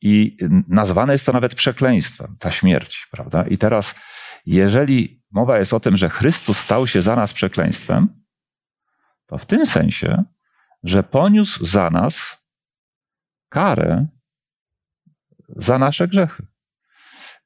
[0.00, 0.36] I
[0.68, 3.42] nazwane jest to nawet przekleństwem, ta śmierć, prawda?
[3.42, 3.94] I teraz,
[4.46, 8.08] jeżeli mowa jest o tym, że Chrystus stał się za nas przekleństwem,
[9.26, 10.24] to w tym sensie,
[10.82, 12.36] że poniósł za nas
[13.48, 14.06] karę
[15.56, 16.46] za nasze grzechy.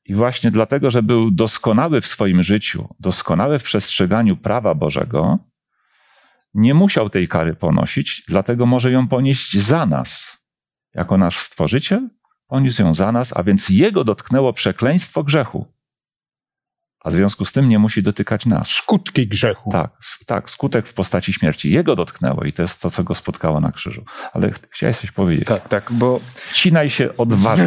[0.05, 5.39] I właśnie dlatego, że był doskonały w swoim życiu, doskonały w przestrzeganiu prawa Bożego,
[6.55, 10.39] nie musiał tej kary ponosić, dlatego może ją ponieść za nas.
[10.95, 12.09] Jako nasz stworzyciel
[12.47, 15.76] poniósł ją za nas, a więc jego dotknęło przekleństwo grzechu.
[17.07, 18.69] A w związku z tym nie musi dotykać nas.
[18.69, 19.71] Skutki grzechu.
[19.71, 19.91] Tak,
[20.27, 21.71] tak, skutek w postaci śmierci.
[21.71, 24.05] Jego dotknęło i to jest to, co go spotkało na krzyżu.
[24.33, 25.47] Ale ch- chciałeś coś powiedzieć.
[25.49, 27.67] tak, tak, bo Wcinaj się odważnie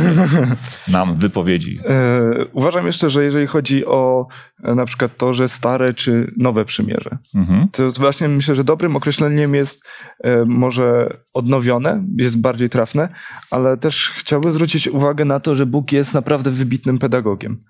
[0.88, 1.80] nam wypowiedzi.
[1.90, 4.28] e, uważam jeszcze, że jeżeli chodzi o
[4.64, 7.68] e, na przykład to, że stare czy nowe przymierze, Mhm.
[7.72, 9.88] to właśnie myślę, że dobrym określeniem jest
[10.24, 13.10] e, może odnowione, jest bardziej trafne,
[13.52, 17.64] ale też chciałbym zwrócić uwagę na to, że Bóg jest naprawdę wybitnym pedagogiem.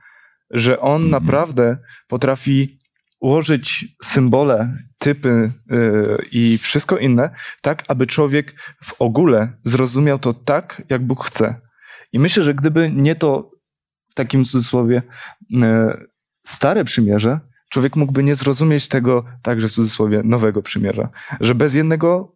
[0.51, 1.12] Że On Mhm.
[1.12, 2.79] naprawdę potrafi
[3.19, 5.77] ułożyć symbole, typy e,
[6.31, 7.29] i wszystko inne,
[7.62, 11.55] tak aby człowiek w ogóle zrozumiał to tak, jak Bóg chce.
[12.12, 13.51] I myślę, że gdyby nie to
[14.09, 15.01] w takim cudzysłowie
[15.62, 15.97] e,
[16.45, 21.09] stare przymierze, człowiek mógłby nie zrozumieć tego także w cudzysłowie nowego przymierza.
[21.39, 22.35] Że bez jednego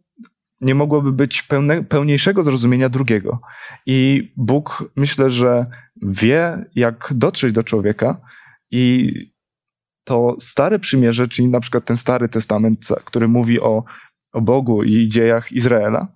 [0.64, 3.42] nie mogłoby być pełne, pełniejszego zrozumienia drugiego.
[3.86, 5.66] I Bóg myślę, że
[6.02, 8.22] wie, jak dotrzeć do człowieka
[8.72, 9.14] i
[10.04, 13.84] to stare przymierze, czyli na przykład ten stary testament, który mówi o,
[14.34, 16.08] o Bogu i dziejach Izraela,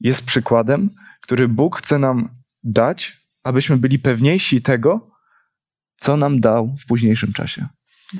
[0.00, 2.28] jest przykładem, który Bóg chce nam
[2.62, 5.10] dać, abyśmy byli pewniejsi tego,
[5.96, 7.66] co nam dał w późniejszym czasie.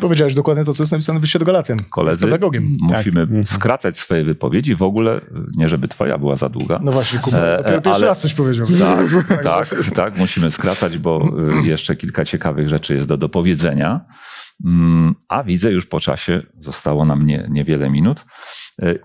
[0.00, 1.79] Powiedziałeś dokładnie to, co jest napisane w liście do Galacjan.
[1.90, 2.76] Koledzy, Z pedagogiem.
[2.81, 3.48] musimy Tak.
[3.48, 4.74] skracać swoje wypowiedzi.
[4.74, 5.20] W ogóle,
[5.57, 6.81] nie żeby twoja była za długa.
[6.83, 8.66] No właśnie, Kuba, E, dopiero pierwszy ale- raz coś powiedział.
[8.79, 9.07] Tak,
[9.42, 11.20] tak, tak, musimy skracać, bo
[11.64, 14.00] y, jeszcze kilka ciekawych rzeczy jest do dopowiedzenia.
[14.64, 18.24] Mm, A widzę już po czasie, zostało nam nie, niewiele minut.
[18.83, 18.98] Y,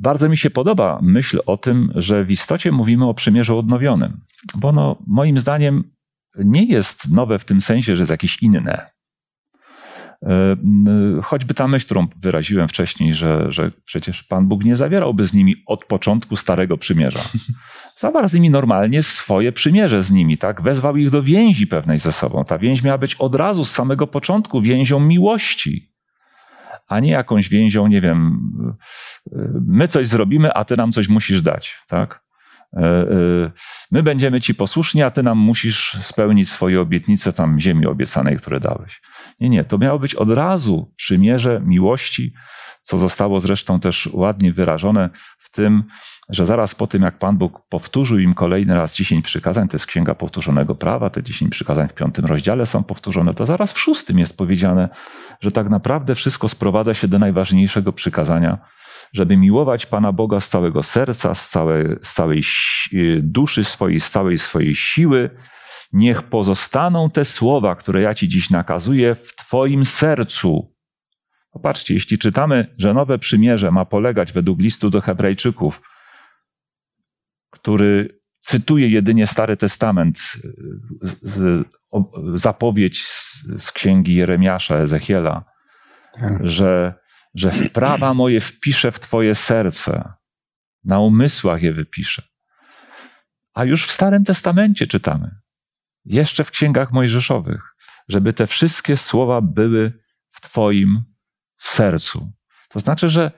[0.00, 4.20] Bardzo mi się podoba myśl o tym, że w istocie mówimy o przymierzu odnowionym,
[4.54, 5.84] bo no, moim zdaniem
[6.38, 8.90] nie jest nowe w tym sensie, że jest jakieś inne.
[10.22, 15.34] Y, Choćby ta myśl, którą wyraziłem wcześniej, że, że przecież Pan Bóg nie zawierałby z
[15.34, 17.20] nimi od początku Starego Przymierza.
[17.98, 20.62] Zawarł z nimi normalnie swoje przymierze z nimi, tak?
[20.62, 22.44] Wezwał ich do więzi pewnej ze sobą.
[22.44, 25.92] Ta więź miała być od razu, z samego początku, więzią miłości,
[26.88, 28.38] a nie jakąś więzią, nie wiem,
[29.66, 32.26] my coś zrobimy, a ty nam coś musisz dać, tak?
[32.76, 33.50] Y, y,
[33.90, 38.60] My będziemy ci posłuszni, a ty nam musisz spełnić swoje obietnice tam ziemi obiecanej, które
[38.60, 39.00] dałeś.
[39.40, 42.32] Nie, nie, to miało być od razu przymierze miłości,
[42.82, 45.84] co zostało zresztą też ładnie wyrażone w tym,
[46.28, 49.86] że zaraz po tym, jak Pan Bóg powtórzył im kolejny raz 10 przykazań, to jest
[49.86, 54.18] Księga Powtórzonego Prawa, te 10 przykazań w piątym rozdziale są powtórzone, to zaraz w szóstym
[54.18, 54.88] jest powiedziane,
[55.40, 58.58] że tak naprawdę wszystko sprowadza się do najważniejszego przykazania,
[59.12, 62.42] żeby miłować Pana Boga z całego serca, z całej, z całej
[63.22, 65.30] duszy swojej, z całej swojej siły.
[65.96, 70.74] Niech pozostaną te słowa, które ja Ci dziś nakazuję w Twoim sercu.
[71.50, 75.82] Popatrzcie, jeśli czytamy, że nowe przymierze ma polegać według listu do Hebrajczyków,
[77.50, 80.18] który cytuje jedynie Stary Testament,
[81.02, 85.44] z, z, o, zapowiedź z, z księgi Jeremiasza, Ezechiela,
[86.20, 86.46] Tak.
[86.46, 86.94] że,
[87.34, 90.12] że prawa moje wpiszę w Twoje serce,
[90.84, 92.22] na umysłach je wypiszę.
[93.54, 95.45] A już w Starym Testamencie czytamy,
[96.06, 97.74] jeszcze w księgach mojżeszowych,
[98.08, 99.92] żeby te wszystkie słowa były
[100.30, 101.02] w Twoim
[101.58, 102.32] sercu.
[102.68, 103.30] To znaczy, że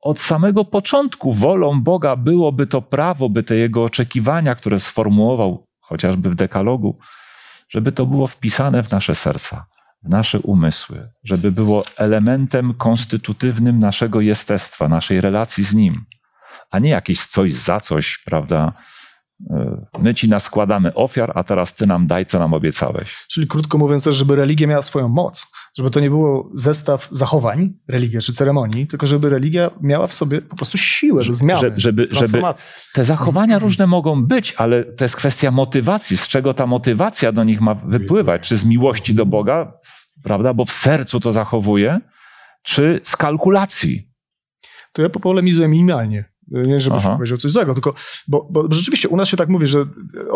[0.00, 6.30] od samego początku wolą Boga byłoby to prawo, by te jego oczekiwania, które sformułował chociażby
[6.30, 6.98] w dekalogu,
[7.68, 9.66] żeby to było wpisane w nasze serca,
[10.02, 16.04] w nasze umysły, żeby było elementem konstytutywnym naszego jestestwa, naszej relacji z Nim,
[16.70, 18.72] a nie jakieś coś za coś, prawda?
[19.50, 23.24] E, My ci naskładamy ofiar, a teraz ty nam daj, co nam obiecałeś.
[23.28, 25.46] Czyli krótko mówiąc też, żeby religia miała swoją moc,
[25.78, 30.42] żeby to nie było zestaw zachowań, religia czy ceremonii, tylko żeby religia miała w sobie
[30.42, 32.68] po prostu siłę do zmiany, Żeby, żeby, żeby transformacji.
[32.94, 37.44] te zachowania różne mogą być, ale to jest kwestia motywacji, z czego ta motywacja do
[37.44, 38.48] nich ma wypływać.
[38.48, 39.72] Czy z miłości do Boga,
[40.22, 42.00] prawda, bo w sercu to zachowuje,
[42.62, 44.10] czy z kalkulacji.
[44.92, 46.24] To ja popolemizuję minimalnie.
[46.48, 47.14] Nie, żebyś Aha.
[47.16, 47.94] powiedział coś złego, tylko,
[48.28, 49.84] bo, bo rzeczywiście u nas się tak mówi, że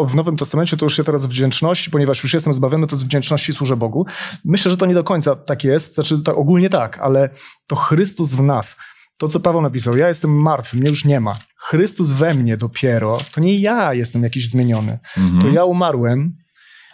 [0.06, 3.52] w Nowym Testamencie to już się teraz wdzięczności, ponieważ już jestem zbawiony, to z wdzięczności
[3.52, 4.06] służę Bogu.
[4.44, 7.30] Myślę, że to nie do końca tak jest, znaczy tak, ogólnie tak, ale
[7.66, 8.76] to Chrystus w nas.
[9.18, 11.36] To, co Paweł napisał, ja jestem martwy, mnie już nie ma.
[11.56, 14.98] Chrystus we mnie dopiero, to nie ja jestem jakiś zmieniony.
[15.18, 15.42] Mhm.
[15.42, 16.36] To ja umarłem,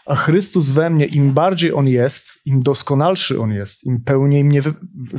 [0.06, 4.62] a Chrystus we mnie, im bardziej On jest, im doskonalszy On jest, im pełniej mnie
[4.62, 4.74] wy,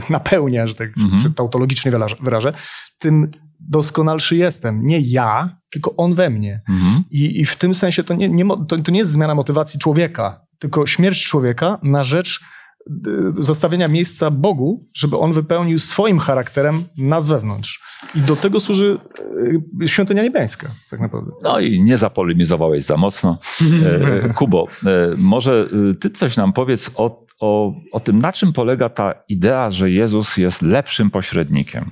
[0.10, 1.34] napełnia, że tak Mhm.
[1.34, 2.54] tautologicznie wyrażę,
[2.98, 4.88] tym doskonalszy jestem.
[4.88, 6.62] Nie ja, tylko On we mnie.
[6.70, 7.04] Mhm.
[7.12, 10.42] I, i w tym sensie to nie, nie, to, to nie jest zmiana motywacji człowieka,
[10.60, 12.42] tylko śmierć człowieka na rzecz
[12.90, 12.92] y,
[13.38, 17.82] zostawienia miejsca Bogu, żeby On wypełnił swoim charakterem nas wewnątrz.
[18.16, 18.98] I do tego służy
[19.82, 21.32] y, świątynia niebiańska, tak naprawdę.
[21.44, 23.38] No i nie zapolemizowałeś za mocno.
[24.24, 28.54] E, Kubo, e, może e, ty coś nam powiedz o, o, o tym, na czym
[28.54, 31.92] polega ta idea, że Jezus jest lepszym pośrednikiem.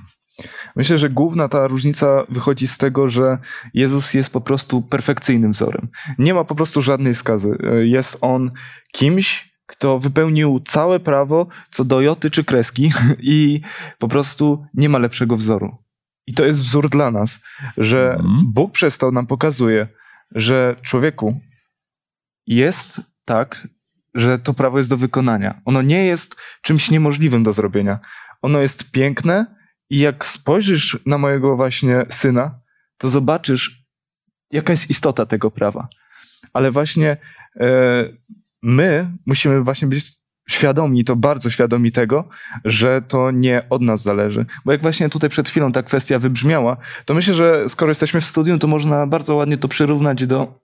[0.76, 3.38] Myślę, że główna ta różnica wychodzi z tego, że
[3.74, 5.88] Jezus jest po prostu perfekcyjnym wzorem.
[6.18, 7.58] Nie ma po prostu żadnej skazy.
[7.82, 8.50] Jest on
[8.92, 13.60] kimś, kto wypełnił całe prawo co do joty czy kreski i
[13.98, 15.76] po prostu nie ma lepszego wzoru.
[16.26, 17.40] I to jest wzór dla nas,
[17.76, 18.52] że Mhm.
[18.52, 19.86] Bóg przez to nam pokazuje,
[20.34, 21.40] że człowieku
[22.46, 23.68] jest tak,
[24.14, 25.60] że to prawo jest do wykonania.
[25.64, 27.98] Ono nie jest czymś niemożliwym do zrobienia.
[28.42, 29.46] Ono jest piękne
[29.90, 32.60] i jak spojrzysz na mojego właśnie syna,
[32.98, 33.84] to zobaczysz,
[34.52, 35.88] jaka jest istota tego prawa.
[36.52, 37.16] Ale właśnie
[37.60, 37.66] e,
[38.62, 40.04] my musimy właśnie być
[40.48, 42.28] świadomi, to bardzo świadomi tego,
[42.64, 44.46] że to nie od nas zależy.
[44.64, 48.24] Bo jak właśnie tutaj przed chwilą ta kwestia wybrzmiała, to myślę, że skoro jesteśmy w
[48.24, 50.60] studium, to można bardzo ładnie to przyrównać do,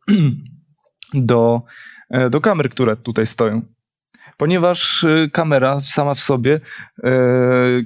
[1.14, 1.62] do,
[2.10, 3.62] e, do kamer, które tutaj stoją.
[4.36, 6.60] Ponieważ e, kamera sama w sobie,
[7.04, 7.10] e,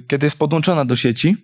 [0.07, 1.35] kiedy jest podłączona do sieci,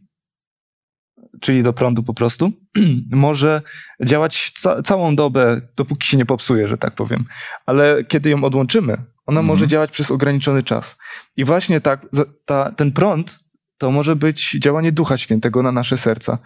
[1.42, 2.52] czyli do prądu po prostu,
[3.12, 3.62] może
[4.04, 7.26] działać ca całą dobę, dopóki się nie popsuje, że tak powiem.
[7.66, 8.94] Ale kiedy ją odłączymy,
[9.26, 9.46] ona Mhm.
[9.46, 10.98] może działać przez ograniczony czas.
[11.38, 12.06] I właśnie tak,
[12.46, 13.40] ta, ten prąd
[13.78, 16.38] to może być działanie Ducha Świętego na nasze serca.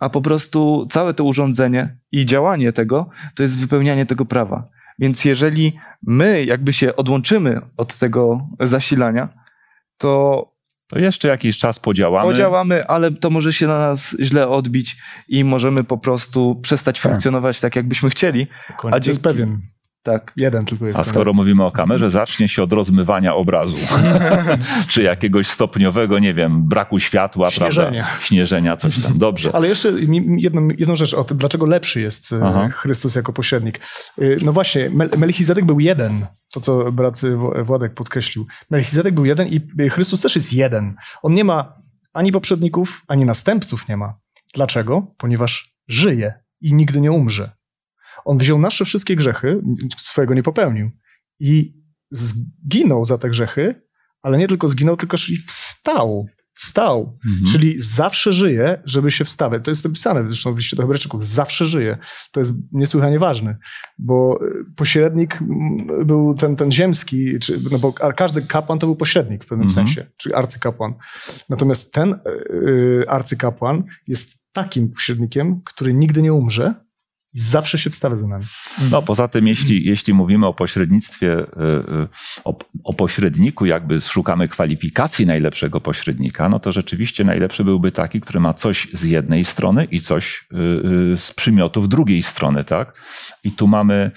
[0.00, 4.68] A po prostu całe to urządzenie i działanie tego to jest wypełnianie tego prawa.
[4.98, 9.28] Więc jeżeli my jakby się odłączymy od tego zasilania,
[9.98, 10.54] to
[10.88, 12.30] To jeszcze jakiś czas podziałamy.
[12.30, 14.96] podziałamy, ale to może się na nas źle odbić
[15.28, 17.02] i możemy po prostu przestać Tak.
[17.12, 18.46] funkcjonować tak, jakbyśmy chcieli.
[18.78, 19.60] Koniec A jest dzięki- pewien.
[20.04, 20.32] Tak.
[20.36, 20.98] Jeden tylko jest.
[20.98, 23.76] A skoro mówimy o kamerze, zacznie się od rozmywania obrazu.
[24.88, 28.02] Czy jakiegoś stopniowego, nie wiem, braku światła, Śnieżenia.
[28.04, 28.24] prawda?
[28.24, 29.18] Śnieżenia, coś tam.
[29.18, 29.50] Dobrze.
[29.54, 29.92] Ale jeszcze
[30.38, 32.68] jedną, jedną rzecz o tym, dlaczego lepszy jest e, Aha.
[32.68, 33.78] Chrystus jako pośrednik.
[34.18, 38.46] E, No właśnie, Mel- Melchizedek był jeden, to co brat W- Władek podkreślił.
[38.70, 40.94] Melchizedek był jeden i e, Chrystus też jest jeden.
[41.22, 41.74] On nie ma
[42.12, 44.14] ani poprzedników, ani następców nie ma.
[44.54, 45.06] Dlaczego?
[45.16, 47.50] Ponieważ żyje i nigdy nie umrze.
[48.24, 49.62] On wziął nasze wszystkie grzechy,
[49.96, 50.90] swojego nie popełnił
[51.40, 51.74] i
[52.10, 53.74] zginął za te grzechy,
[54.22, 56.26] ale nie tylko zginął, tylko i wstał.
[56.56, 57.18] Wstał.
[57.26, 57.52] Mhm.
[57.52, 59.64] Czyli zawsze żyje, żeby się wstawiać.
[59.64, 61.24] To jest napisane zresztą w liście do Hebrajczyków.
[61.24, 61.98] Zawsze żyje.
[62.32, 63.56] To jest niesłychanie ważne,
[63.98, 68.96] bo y, pośrednik mm, był ten, ten ziemski, czy, no bo każdy kapłan to był
[68.96, 69.86] pośrednik w pewnym Mhm.
[69.86, 70.94] sensie, czyli arcykapłan.
[71.48, 72.18] Natomiast ten y,
[73.02, 76.83] y, arcykapłan jest takim pośrednikiem, który nigdy nie umrze
[77.34, 78.44] zawsze się wstawia za nami.
[78.90, 82.08] No, poza tym, jeśli, jeśli mówimy o pośrednictwie, y, y,
[82.44, 88.40] o, o pośredniku, jakby szukamy kwalifikacji najlepszego pośrednika, no to rzeczywiście najlepszy byłby taki, który
[88.40, 93.00] ma coś z jednej strony i coś y, z przymiotów drugiej strony, tak?
[93.44, 94.10] I tu mamy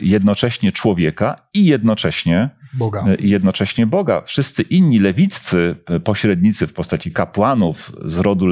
[0.00, 3.04] jednocześnie człowieka i jednocześnie Boga.
[3.18, 4.22] i jednocześnie Boga.
[4.22, 8.46] Wszyscy inni lewiccy pośrednicy w postaci kapłanów z rodu,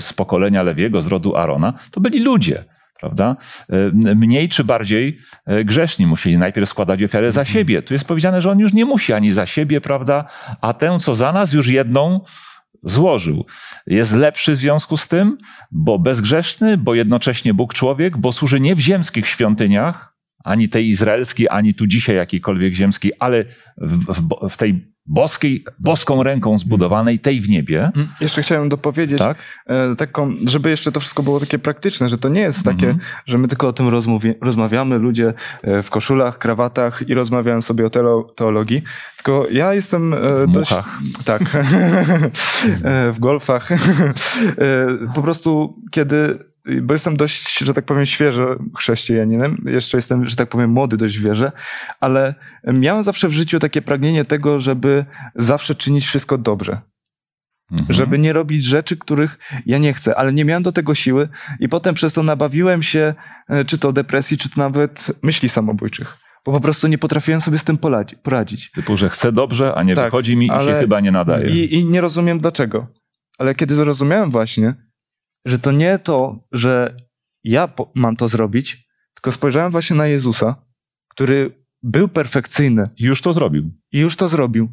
[0.00, 2.64] z pokolenia Lewiego, z rodu Arona, to byli ludzie.
[3.00, 3.36] Prawda?
[3.68, 7.82] E, Mniej czy bardziej e, grzeszni musieli najpierw składać ofiarę za siebie.
[7.82, 10.24] Tu jest powiedziane, że on już nie musi ani za siebie, prawda?
[10.60, 12.20] A tę, co za nas, już jedną
[12.82, 13.46] złożył.
[13.86, 15.38] Jest lepszy w związku z tym,
[15.70, 21.46] bo bezgrzeszny, bo jednocześnie Bóg człowiek, bo służy nie w ziemskich świątyniach, ani tej izraelskiej,
[21.50, 23.44] ani tu dzisiaj jakiejkolwiek ziemskiej, ale
[23.76, 27.90] w, w, w tej boskiej, boską ręką zbudowanej, tej w niebie.
[27.94, 29.38] Mm, Jeszcze chciałem dopowiedzieć, Tak?
[29.66, 32.98] e, taką, żeby jeszcze to wszystko było takie praktyczne, że to nie jest takie, Mhm.
[33.26, 33.88] że my tylko o tym
[34.40, 38.82] rozmawiamy, ludzie e, w koszulach, krawatach i rozmawiają sobie o teolo, teologii,
[39.16, 40.70] tylko ja jestem e, W dość...
[40.70, 40.98] muchach.
[41.24, 41.42] Tak,
[43.12, 43.68] w golfach.
[45.14, 46.38] Po prostu kiedy,
[46.82, 51.18] bo jestem dość, że tak powiem, świeżo chrześcijaninem, jeszcze jestem, że tak powiem, młody dość
[51.18, 51.52] w wierze,
[52.00, 55.04] ale miałem zawsze w życiu takie pragnienie tego, żeby
[55.34, 56.80] zawsze czynić wszystko dobrze
[57.72, 57.92] Mhm.
[57.92, 61.28] żeby nie robić rzeczy, których ja nie chcę, ale nie miałem do tego siły
[61.60, 63.14] i potem przez to nabawiłem się
[63.48, 67.58] e, czy to depresji, czy to nawet myśli samobójczych, bo po prostu nie potrafiłem sobie
[67.58, 67.78] z tym
[68.22, 68.70] poradzić.
[68.70, 71.50] Typu, że chcę dobrze, a nie Tak, wychodzi mi i się chyba nie nadaje.
[71.50, 72.86] I, I nie rozumiem dlaczego.
[73.38, 74.74] Ale kiedy zrozumiałem właśnie,
[75.44, 76.96] że to nie to, że
[77.44, 80.56] ja po- mam to zrobić, tylko spojrzałem właśnie na Jezusa,
[81.08, 83.70] który był perfekcyjny Już to zrobił.
[83.92, 84.68] i już to zrobił.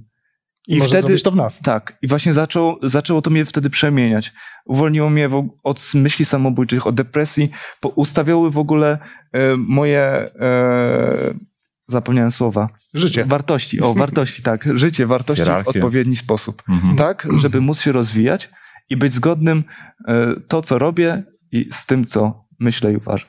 [0.68, 1.62] I I może wtedy to w nas.
[1.62, 4.32] Tak, i właśnie zaczął, zaczęło to mnie wtedy przemieniać.
[4.66, 7.50] Uwolniło mnie w, od myśli samobójczych, od depresji,
[7.82, 8.98] po, ustawiały w ogóle
[9.34, 11.34] e, moje, e,
[11.88, 13.24] zapomniałem słowa, Życie.
[13.26, 15.70] wartości, o wartości, tak, życie, wartości w Hierarchię.
[15.70, 16.64] odpowiedni sposób.
[16.70, 16.96] Mhm.
[16.96, 18.50] Tak, żeby móc się rozwijać
[18.90, 19.64] i być zgodnym
[20.08, 23.28] e, to, co robię i z tym, co myślę i uważam.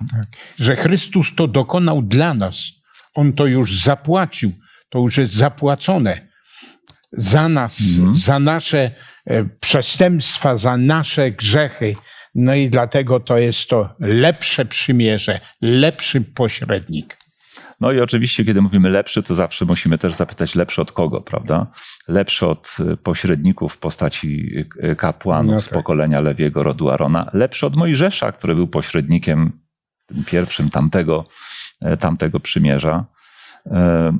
[0.58, 2.62] że Chrystus to dokonał dla nas.
[3.14, 4.52] On to już zapłacił.
[4.90, 6.28] To już jest zapłacone
[7.12, 8.16] za nas, Mhm.
[8.16, 8.90] za nasze
[9.26, 11.94] e, przestępstwa, za nasze grzechy.
[12.34, 17.17] No i dlatego to jest to lepsze przymierze, lepszy pośrednik.
[17.80, 21.66] No i oczywiście, kiedy mówimy lepszy, to zawsze musimy też zapytać lepszy od kogo, prawda?
[22.08, 24.50] Lepszy od y, pośredników w postaci
[24.84, 25.74] y, kapłanów No z tak.
[25.74, 27.30] pokolenia Lewiego, rodu Arona.
[27.32, 29.52] Lepszy od Mojżesza, który był pośrednikiem
[30.08, 31.24] tym pierwszym tamtego,
[31.82, 33.04] e, tamtego przymierza.
[33.66, 34.12] E, e,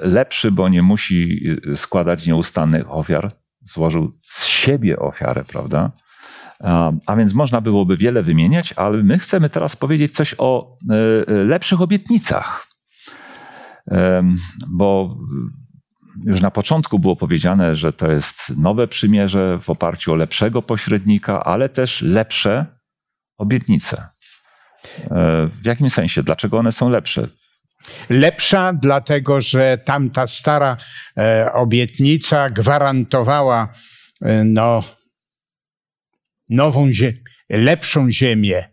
[0.00, 3.32] Lepszy, bo nie musi y, składać nieustannych ofiar.
[3.64, 5.90] Złożył z siebie ofiarę, prawda?
[7.06, 10.76] A, więc można byłoby wiele wymieniać, ale my chcemy teraz powiedzieć coś o
[11.26, 12.67] lepszych obietnicach.
[14.68, 15.16] Bo
[16.24, 21.44] już na początku było powiedziane, że to jest nowe przymierze w oparciu o lepszego pośrednika,
[21.44, 22.66] ale też lepsze
[23.38, 23.96] obietnice.
[23.96, 26.22] E, w jakim sensie?
[26.22, 27.28] Dlaczego one są lepsze?
[28.10, 30.76] Lepsza, dlatego że tamta stara
[31.18, 33.72] e, obietnica gwarantowała
[34.22, 34.84] e, no,
[36.48, 36.90] nową
[37.48, 38.68] lepszą ziemię.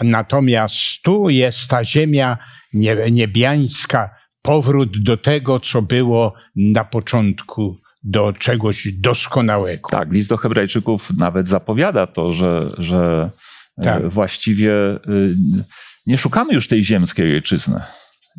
[0.00, 2.38] Natomiast tu jest ta ziemia
[2.72, 9.88] nie- niebiańska, powrót do tego, co było na początku, do czegoś doskonałego.
[9.88, 13.30] Tak, list do Hebrajczyków nawet zapowiada to, że, że
[13.78, 14.08] e, Tak.
[14.08, 14.72] właściwie
[15.08, 15.34] y,
[16.06, 17.80] nie szukamy już tej ziemskiej ojczyzny.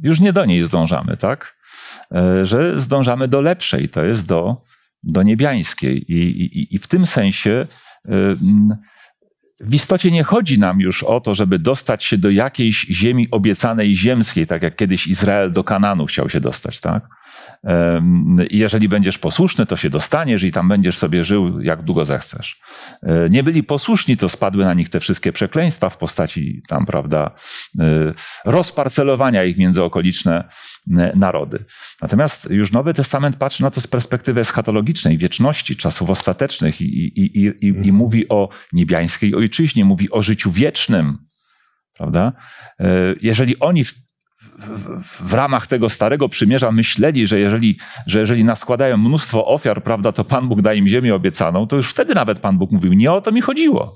[0.04, 1.56] Już nie do niej zdążamy, tak?
[2.12, 4.58] E, Że zdążamy do lepszej, to jest do,
[5.04, 6.12] do niebiańskiej.
[6.12, 7.68] I, i, I w tym sensie
[8.06, 8.78] y, mm,
[9.64, 13.95] w istocie nie chodzi nam już o to, żeby dostać się do jakiejś ziemi obiecanej
[13.95, 17.07] ziemskiej, tak jak kiedyś Izrael do Kananu chciał się dostać, tak?
[18.49, 22.59] Jeżeli będziesz posłuszny, to się dostaniesz i tam będziesz sobie żył jak długo zechcesz.
[23.03, 27.32] E, Nie byli posłuszni, to spadły na nich te wszystkie przekleństwa w postaci tam, prawda,
[27.80, 27.84] e,
[28.45, 30.49] rozparcelowania ich między okoliczne
[31.15, 31.65] narody.
[32.01, 37.45] Natomiast już Nowy Testament patrzy na to z perspektywy eschatologicznej, wieczności, czasów ostatecznych i, i,
[37.45, 41.17] i, i, i mówi o niebiańskiej ojczyźnie, mówi o życiu wiecznym,
[41.93, 42.34] prawda?
[42.79, 43.93] E, Jeżeli oni w,
[44.59, 50.11] w, w ramach tego starego przymierza myśleli, że jeżeli, że jeżeli naskładają mnóstwo ofiar, prawda,
[50.11, 53.11] to Pan Bóg da im ziemię obiecaną, to już wtedy nawet Pan Bóg mówił, nie
[53.11, 53.93] o to mi chodziło.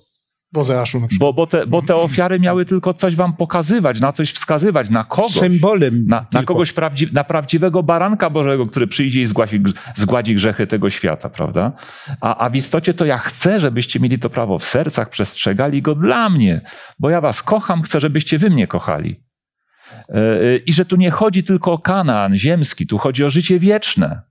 [1.01, 1.19] Na przykład.
[1.19, 5.03] Bo, bo, te, bo te ofiary miały tylko coś wam pokazywać, na coś wskazywać, na
[5.03, 5.33] kogoś.
[5.33, 6.05] Symbolem.
[6.07, 9.63] Na, na kogoś prawdzi, na prawdziwego baranka Bożego, który przyjdzie i zgładzi,
[9.95, 11.71] zgładzi grzechy tego świata, prawda?
[12.21, 15.95] A, a w istocie to ja chcę, żebyście mieli to prawo w sercach, przestrzegali go
[15.95, 16.61] dla mnie,
[16.99, 19.23] bo ja was kocham, chcę, żebyście wy mnie kochali.
[20.09, 24.21] Yy, I że tu nie chodzi tylko o Kanaan ziemski, tu chodzi o życie wieczne.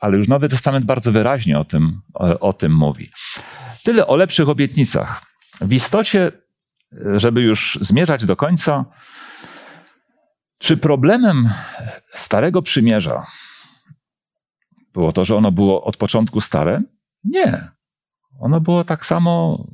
[0.00, 3.10] Ale już Nowy Testament bardzo wyraźnie o tym, o, o tym mówi.
[3.90, 5.22] Tyle o lepszych obietnicach.
[5.60, 6.32] W istocie,
[7.14, 8.84] żeby już zmierzać do końca,
[10.58, 11.48] czy problemem
[12.14, 13.26] Starego Przymierza
[14.92, 16.82] było to, że ono było od początku stare?
[17.24, 17.68] Nie.
[18.40, 19.64] Ono było tak samo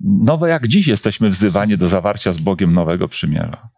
[0.00, 3.68] nowe, jak dziś jesteśmy wzywani do zawarcia z Bogiem nowego przymierza.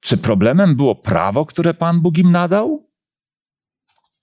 [0.00, 2.90] Czy problemem było prawo, które Pan Bóg im nadał?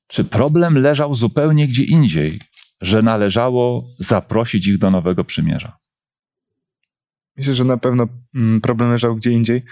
[0.07, 2.41] Czy problem leżał zupełnie gdzie indziej,
[2.84, 5.77] że należało zaprosić ich do nowego przymierza?
[7.38, 9.63] Myślę, że na pewno mm, problem leżał gdzie indziej,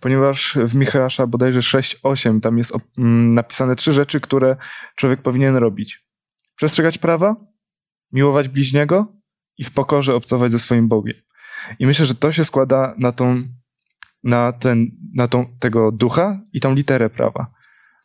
[0.00, 4.56] ponieważ w Michała bodajże 6-8 tam jest mm, napisane trzy rzeczy, które
[4.96, 6.04] człowiek powinien robić.
[6.56, 7.36] Przestrzegać prawa,
[8.12, 9.12] miłować bliźniego
[9.58, 11.16] i w pokorze obcować ze swoim Bogiem.
[11.78, 13.42] I myślę, że to się składa na tą,
[14.22, 17.50] na ten, na tą, tego ducha i tą literę prawa.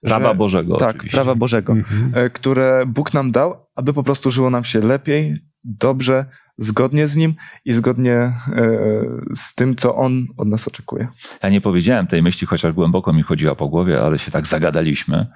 [0.02, 0.78] Prawa Że- Bożego.
[0.78, 1.18] Tak, oczywiście.
[1.18, 2.12] prawa Bożego, Mhm.
[2.26, 5.34] e, które Bóg nam dał, aby po prostu żyło nam się lepiej,
[5.64, 6.26] dobrze,
[6.58, 7.34] zgodnie z Nim
[7.66, 8.34] i zgodnie e,
[9.36, 11.08] z tym, co On od nas oczekuje.
[11.44, 15.28] Ja nie powiedziałem tej myśli, chociaż głęboko mi chodziła po głowie, ale się tak zagadaliśmy,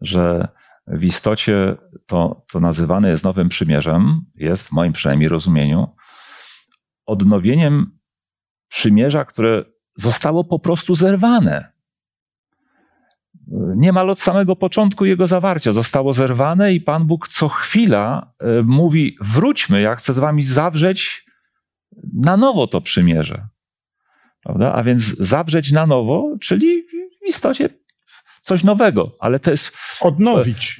[0.00, 0.48] że
[0.86, 5.86] w istocie to, to nazywane jest Nowym Przymierzem, jest w moim przynajmniej rozumieniu,
[7.06, 7.98] odnowieniem
[8.68, 9.64] przymierza, które
[9.96, 11.71] zostało po prostu zerwane.
[13.76, 19.16] Niemal od samego początku jego zawarcia zostało zerwane i Pan Bóg co chwila e, mówi:
[19.20, 21.26] Wróćmy, ja chcę z wami zawrzeć
[22.14, 23.46] na nowo to przymierze.
[24.42, 24.72] Prawda?
[24.72, 26.82] A więc zawrzeć na nowo, czyli
[27.22, 27.68] w istocie
[28.42, 29.76] coś nowego, ale to jest.
[30.00, 30.76] Odnowić.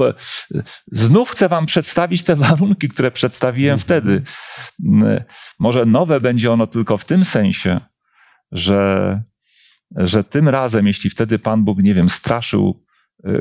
[0.92, 4.22] Znów chcę Wam przedstawić te warunki, które przedstawiłem wtedy.
[4.84, 5.20] Mm,
[5.58, 7.80] Może nowe będzie ono tylko w tym sensie,
[8.52, 9.22] że,
[9.96, 12.84] że tym razem, jeśli wtedy Pan Bóg, nie wiem, straszył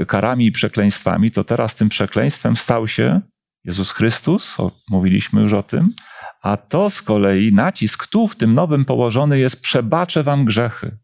[0.01, 3.21] y, karami i przekleństwami, to teraz tym przekleństwem stał się
[3.63, 5.89] Jezus Chrystus, o, mówiliśmy już o tym,
[6.41, 10.97] a to z kolei nacisk tu w tym nowym położony jest przebaczę wam grzechy.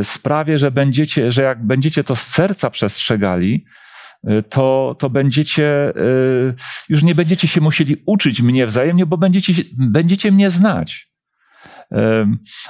[0.00, 3.64] Y, Sprawię, że będziecie, że jak będziecie to z serca przestrzegali,
[4.28, 5.92] y, to, to będziecie,
[6.88, 11.14] już nie będziecie się musieli uczyć mnie wzajemnie, bo będziecie, będziecie mnie znać.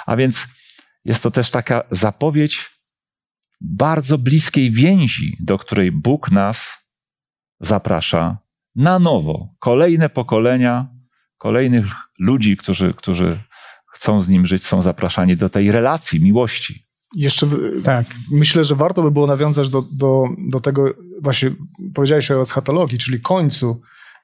[0.07, 0.47] A więc
[1.05, 2.71] jest to też taka zapowiedź
[3.61, 6.73] bardzo bliskiej więzi, do której Bóg nas
[7.61, 8.39] zaprasza
[8.77, 9.49] na nowo.
[9.59, 10.89] Kolejne pokolenia,
[11.39, 11.87] kolejnych
[12.19, 13.41] ludzi, którzy, którzy
[13.93, 16.87] chcą z nim żyć, są zapraszani do tej relacji miłości.
[17.15, 17.47] Jeszcze
[17.85, 18.07] Tak.
[18.31, 21.51] myślę, że warto by było nawiązać do, do, do tego, właśnie
[21.95, 23.81] powiedziałeś o eschatologii, czyli końcu,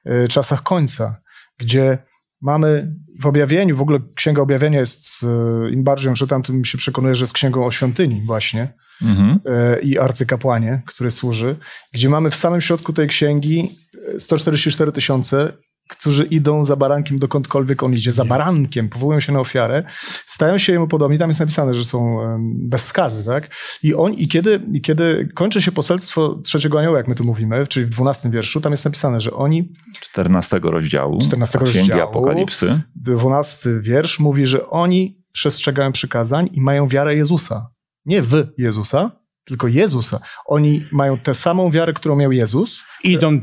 [0.07, 1.21] y, czasach końca,
[1.57, 1.97] gdzie
[2.41, 6.77] Mamy w objawieniu, w ogóle Księga Objawienia jest, e, im bardziej ją czytam, tym się
[6.77, 9.39] przekonuję, że jest księgą o świątyni właśnie Mhm.
[9.45, 11.55] e, i arcykapłanie, który służy,
[11.93, 13.79] gdzie mamy w samym środku tej księgi
[14.15, 15.53] e, 144 tysiące,
[15.91, 19.83] którzy idą za barankiem dokądkolwiek on idzie, za barankiem, powołują się na ofiarę,
[20.25, 22.17] stają się jemu podobni, tam jest napisane, że są
[22.55, 23.55] bez skazy, tak?
[23.83, 27.67] I, on, i, kiedy, I kiedy kończy się poselstwo trzeciego anioła, jak my tu mówimy,
[27.67, 29.69] czyli w 12 wierszu, tam jest napisane, że oni
[29.99, 32.09] 14 rozdziału 14 Księgi rozdziału.
[32.09, 32.81] Apokalipsy.
[32.95, 37.69] 12 wiersz mówi, że oni przestrzegają przykazań i mają wiarę Jezusa.
[38.05, 40.19] Nie w Jezusa, tylko Jezusa.
[40.45, 42.83] Oni mają tę samą wiarę, którą miał Jezus.
[43.03, 43.41] Idą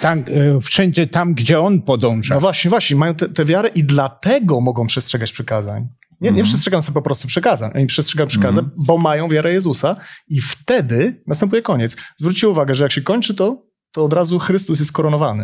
[0.00, 2.34] tam, e, wszędzie tam, gdzie on podąża.
[2.34, 5.82] No właśnie, właśnie, mają tę wiarę i dlatego mogą przestrzegać przykazań.
[5.82, 6.44] Nie, nie Mhm.
[6.46, 7.70] przestrzegają sobie po prostu przykazań.
[7.74, 8.84] Oni przestrzegają przykazań, Mhm.
[8.86, 9.96] bo mają wiarę Jezusa
[10.28, 11.96] i wtedy następuje koniec.
[12.16, 15.42] Zwróćcie uwagę, że jak się kończy to, to od razu Chrystus jest koronowany.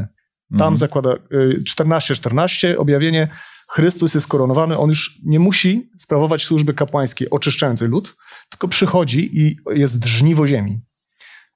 [0.51, 0.77] Tam Mhm.
[0.77, 3.29] zakłada y, 14-14, objawienie
[3.69, 8.17] Chrystus jest koronowany, on już nie musi sprawować służby kapłańskiej oczyszczającej lud,
[8.51, 10.81] tylko przychodzi i jest żniwo ziemi.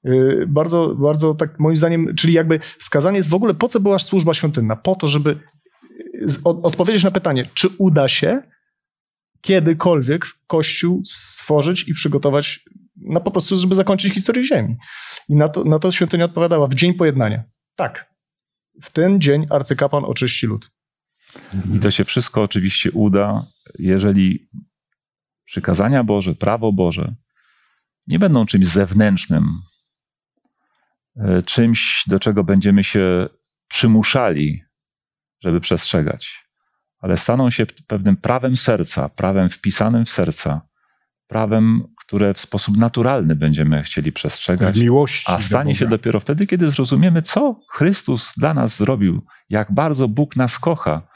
[0.08, 3.98] Y, Bardzo, bardzo tak moim zdaniem, czyli jakby wskazanie jest w ogóle, po co była
[3.98, 4.76] służba świątynna?
[4.76, 5.40] Po to, żeby
[6.14, 8.42] y, odpowiedzieć na pytanie, czy uda się
[9.40, 12.64] kiedykolwiek Kościół stworzyć i przygotować
[12.96, 14.76] na po prostu, żeby zakończyć historię Ziemi.
[15.28, 17.44] I na to, na to świątynia odpowiadała w dzień pojednania.
[17.76, 18.14] Tak.
[18.82, 20.70] W ten dzień arcykapłan oczyści lud.
[21.74, 23.42] I to się wszystko oczywiście uda,
[23.78, 24.48] jeżeli
[25.44, 27.14] przykazania Boże, prawo Boże
[28.08, 29.48] nie będą czymś zewnętrznym,
[31.16, 33.28] e, czymś, do czego będziemy się
[33.68, 34.62] przymuszali,
[35.40, 36.44] żeby przestrzegać,
[37.00, 40.60] ale staną się pewnym prawem serca, prawem wpisanym w serca,
[41.26, 44.74] prawem, które w sposób naturalny będziemy chcieli przestrzegać.
[44.74, 45.32] Z miłości.
[45.32, 50.36] A stanie się dopiero wtedy, kiedy zrozumiemy, co Chrystus dla nas zrobił, jak bardzo Bóg
[50.36, 51.09] nas kocha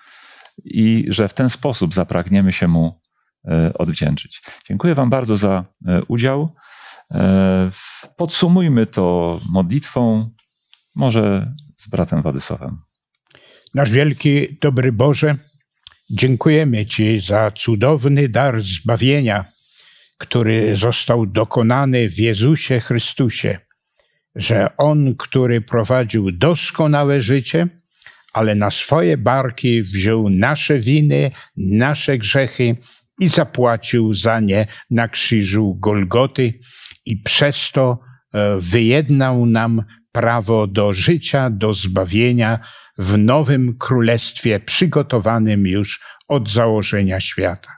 [0.65, 3.01] i że w ten sposób zapragniemy się Mu
[3.49, 4.43] e, odwdzięczyć.
[4.69, 6.55] Dziękuję Wam bardzo za e, udział.
[7.11, 7.71] E,
[8.17, 10.31] Podsumujmy to modlitwą,
[10.97, 12.79] może z bratem Władysławem.
[13.75, 15.37] Nasz wielki, dobry Boże,
[16.11, 19.45] dziękujemy Ci za cudowny dar zbawienia,
[20.19, 23.59] który został dokonany w Jezusie Chrystusie,
[24.35, 27.69] że On, który prowadził doskonałe życie,
[28.35, 32.77] ale na swoje barki wziął nasze winy, nasze grzechy
[33.21, 36.61] i zapłacił za nie na krzyżu Golgoty
[37.07, 37.99] i przez to
[38.33, 39.83] e, wyjednał nam
[40.13, 42.59] prawo do życia, do zbawienia
[42.99, 47.77] w nowym królestwie przygotowanym już od założenia świata.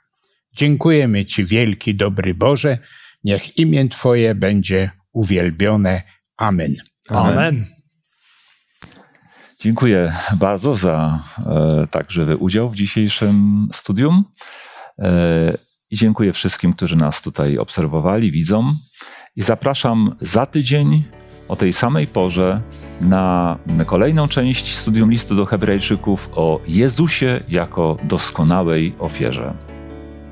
[0.57, 2.79] Dziękujemy Ci, wielki, dobry Boże.
[3.25, 6.03] Niech imię Twoje będzie uwielbione.
[6.37, 6.75] Amen.
[7.09, 7.39] Amen.
[7.39, 7.76] Amen.
[9.67, 14.25] Dziękuję bardzo za e, tak żywy udział w dzisiejszym studium.
[14.99, 15.53] E,
[15.91, 18.73] I dziękuję wszystkim, którzy nas tutaj obserwowali, widzą.
[19.37, 20.97] I zapraszam za tydzień
[21.49, 22.61] o tej samej porze
[23.01, 29.55] na kolejną część studium listu do Hebrajczyków o Jezusie jako doskonałej ofierze.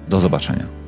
[0.09, 0.84] Do zobaczenia.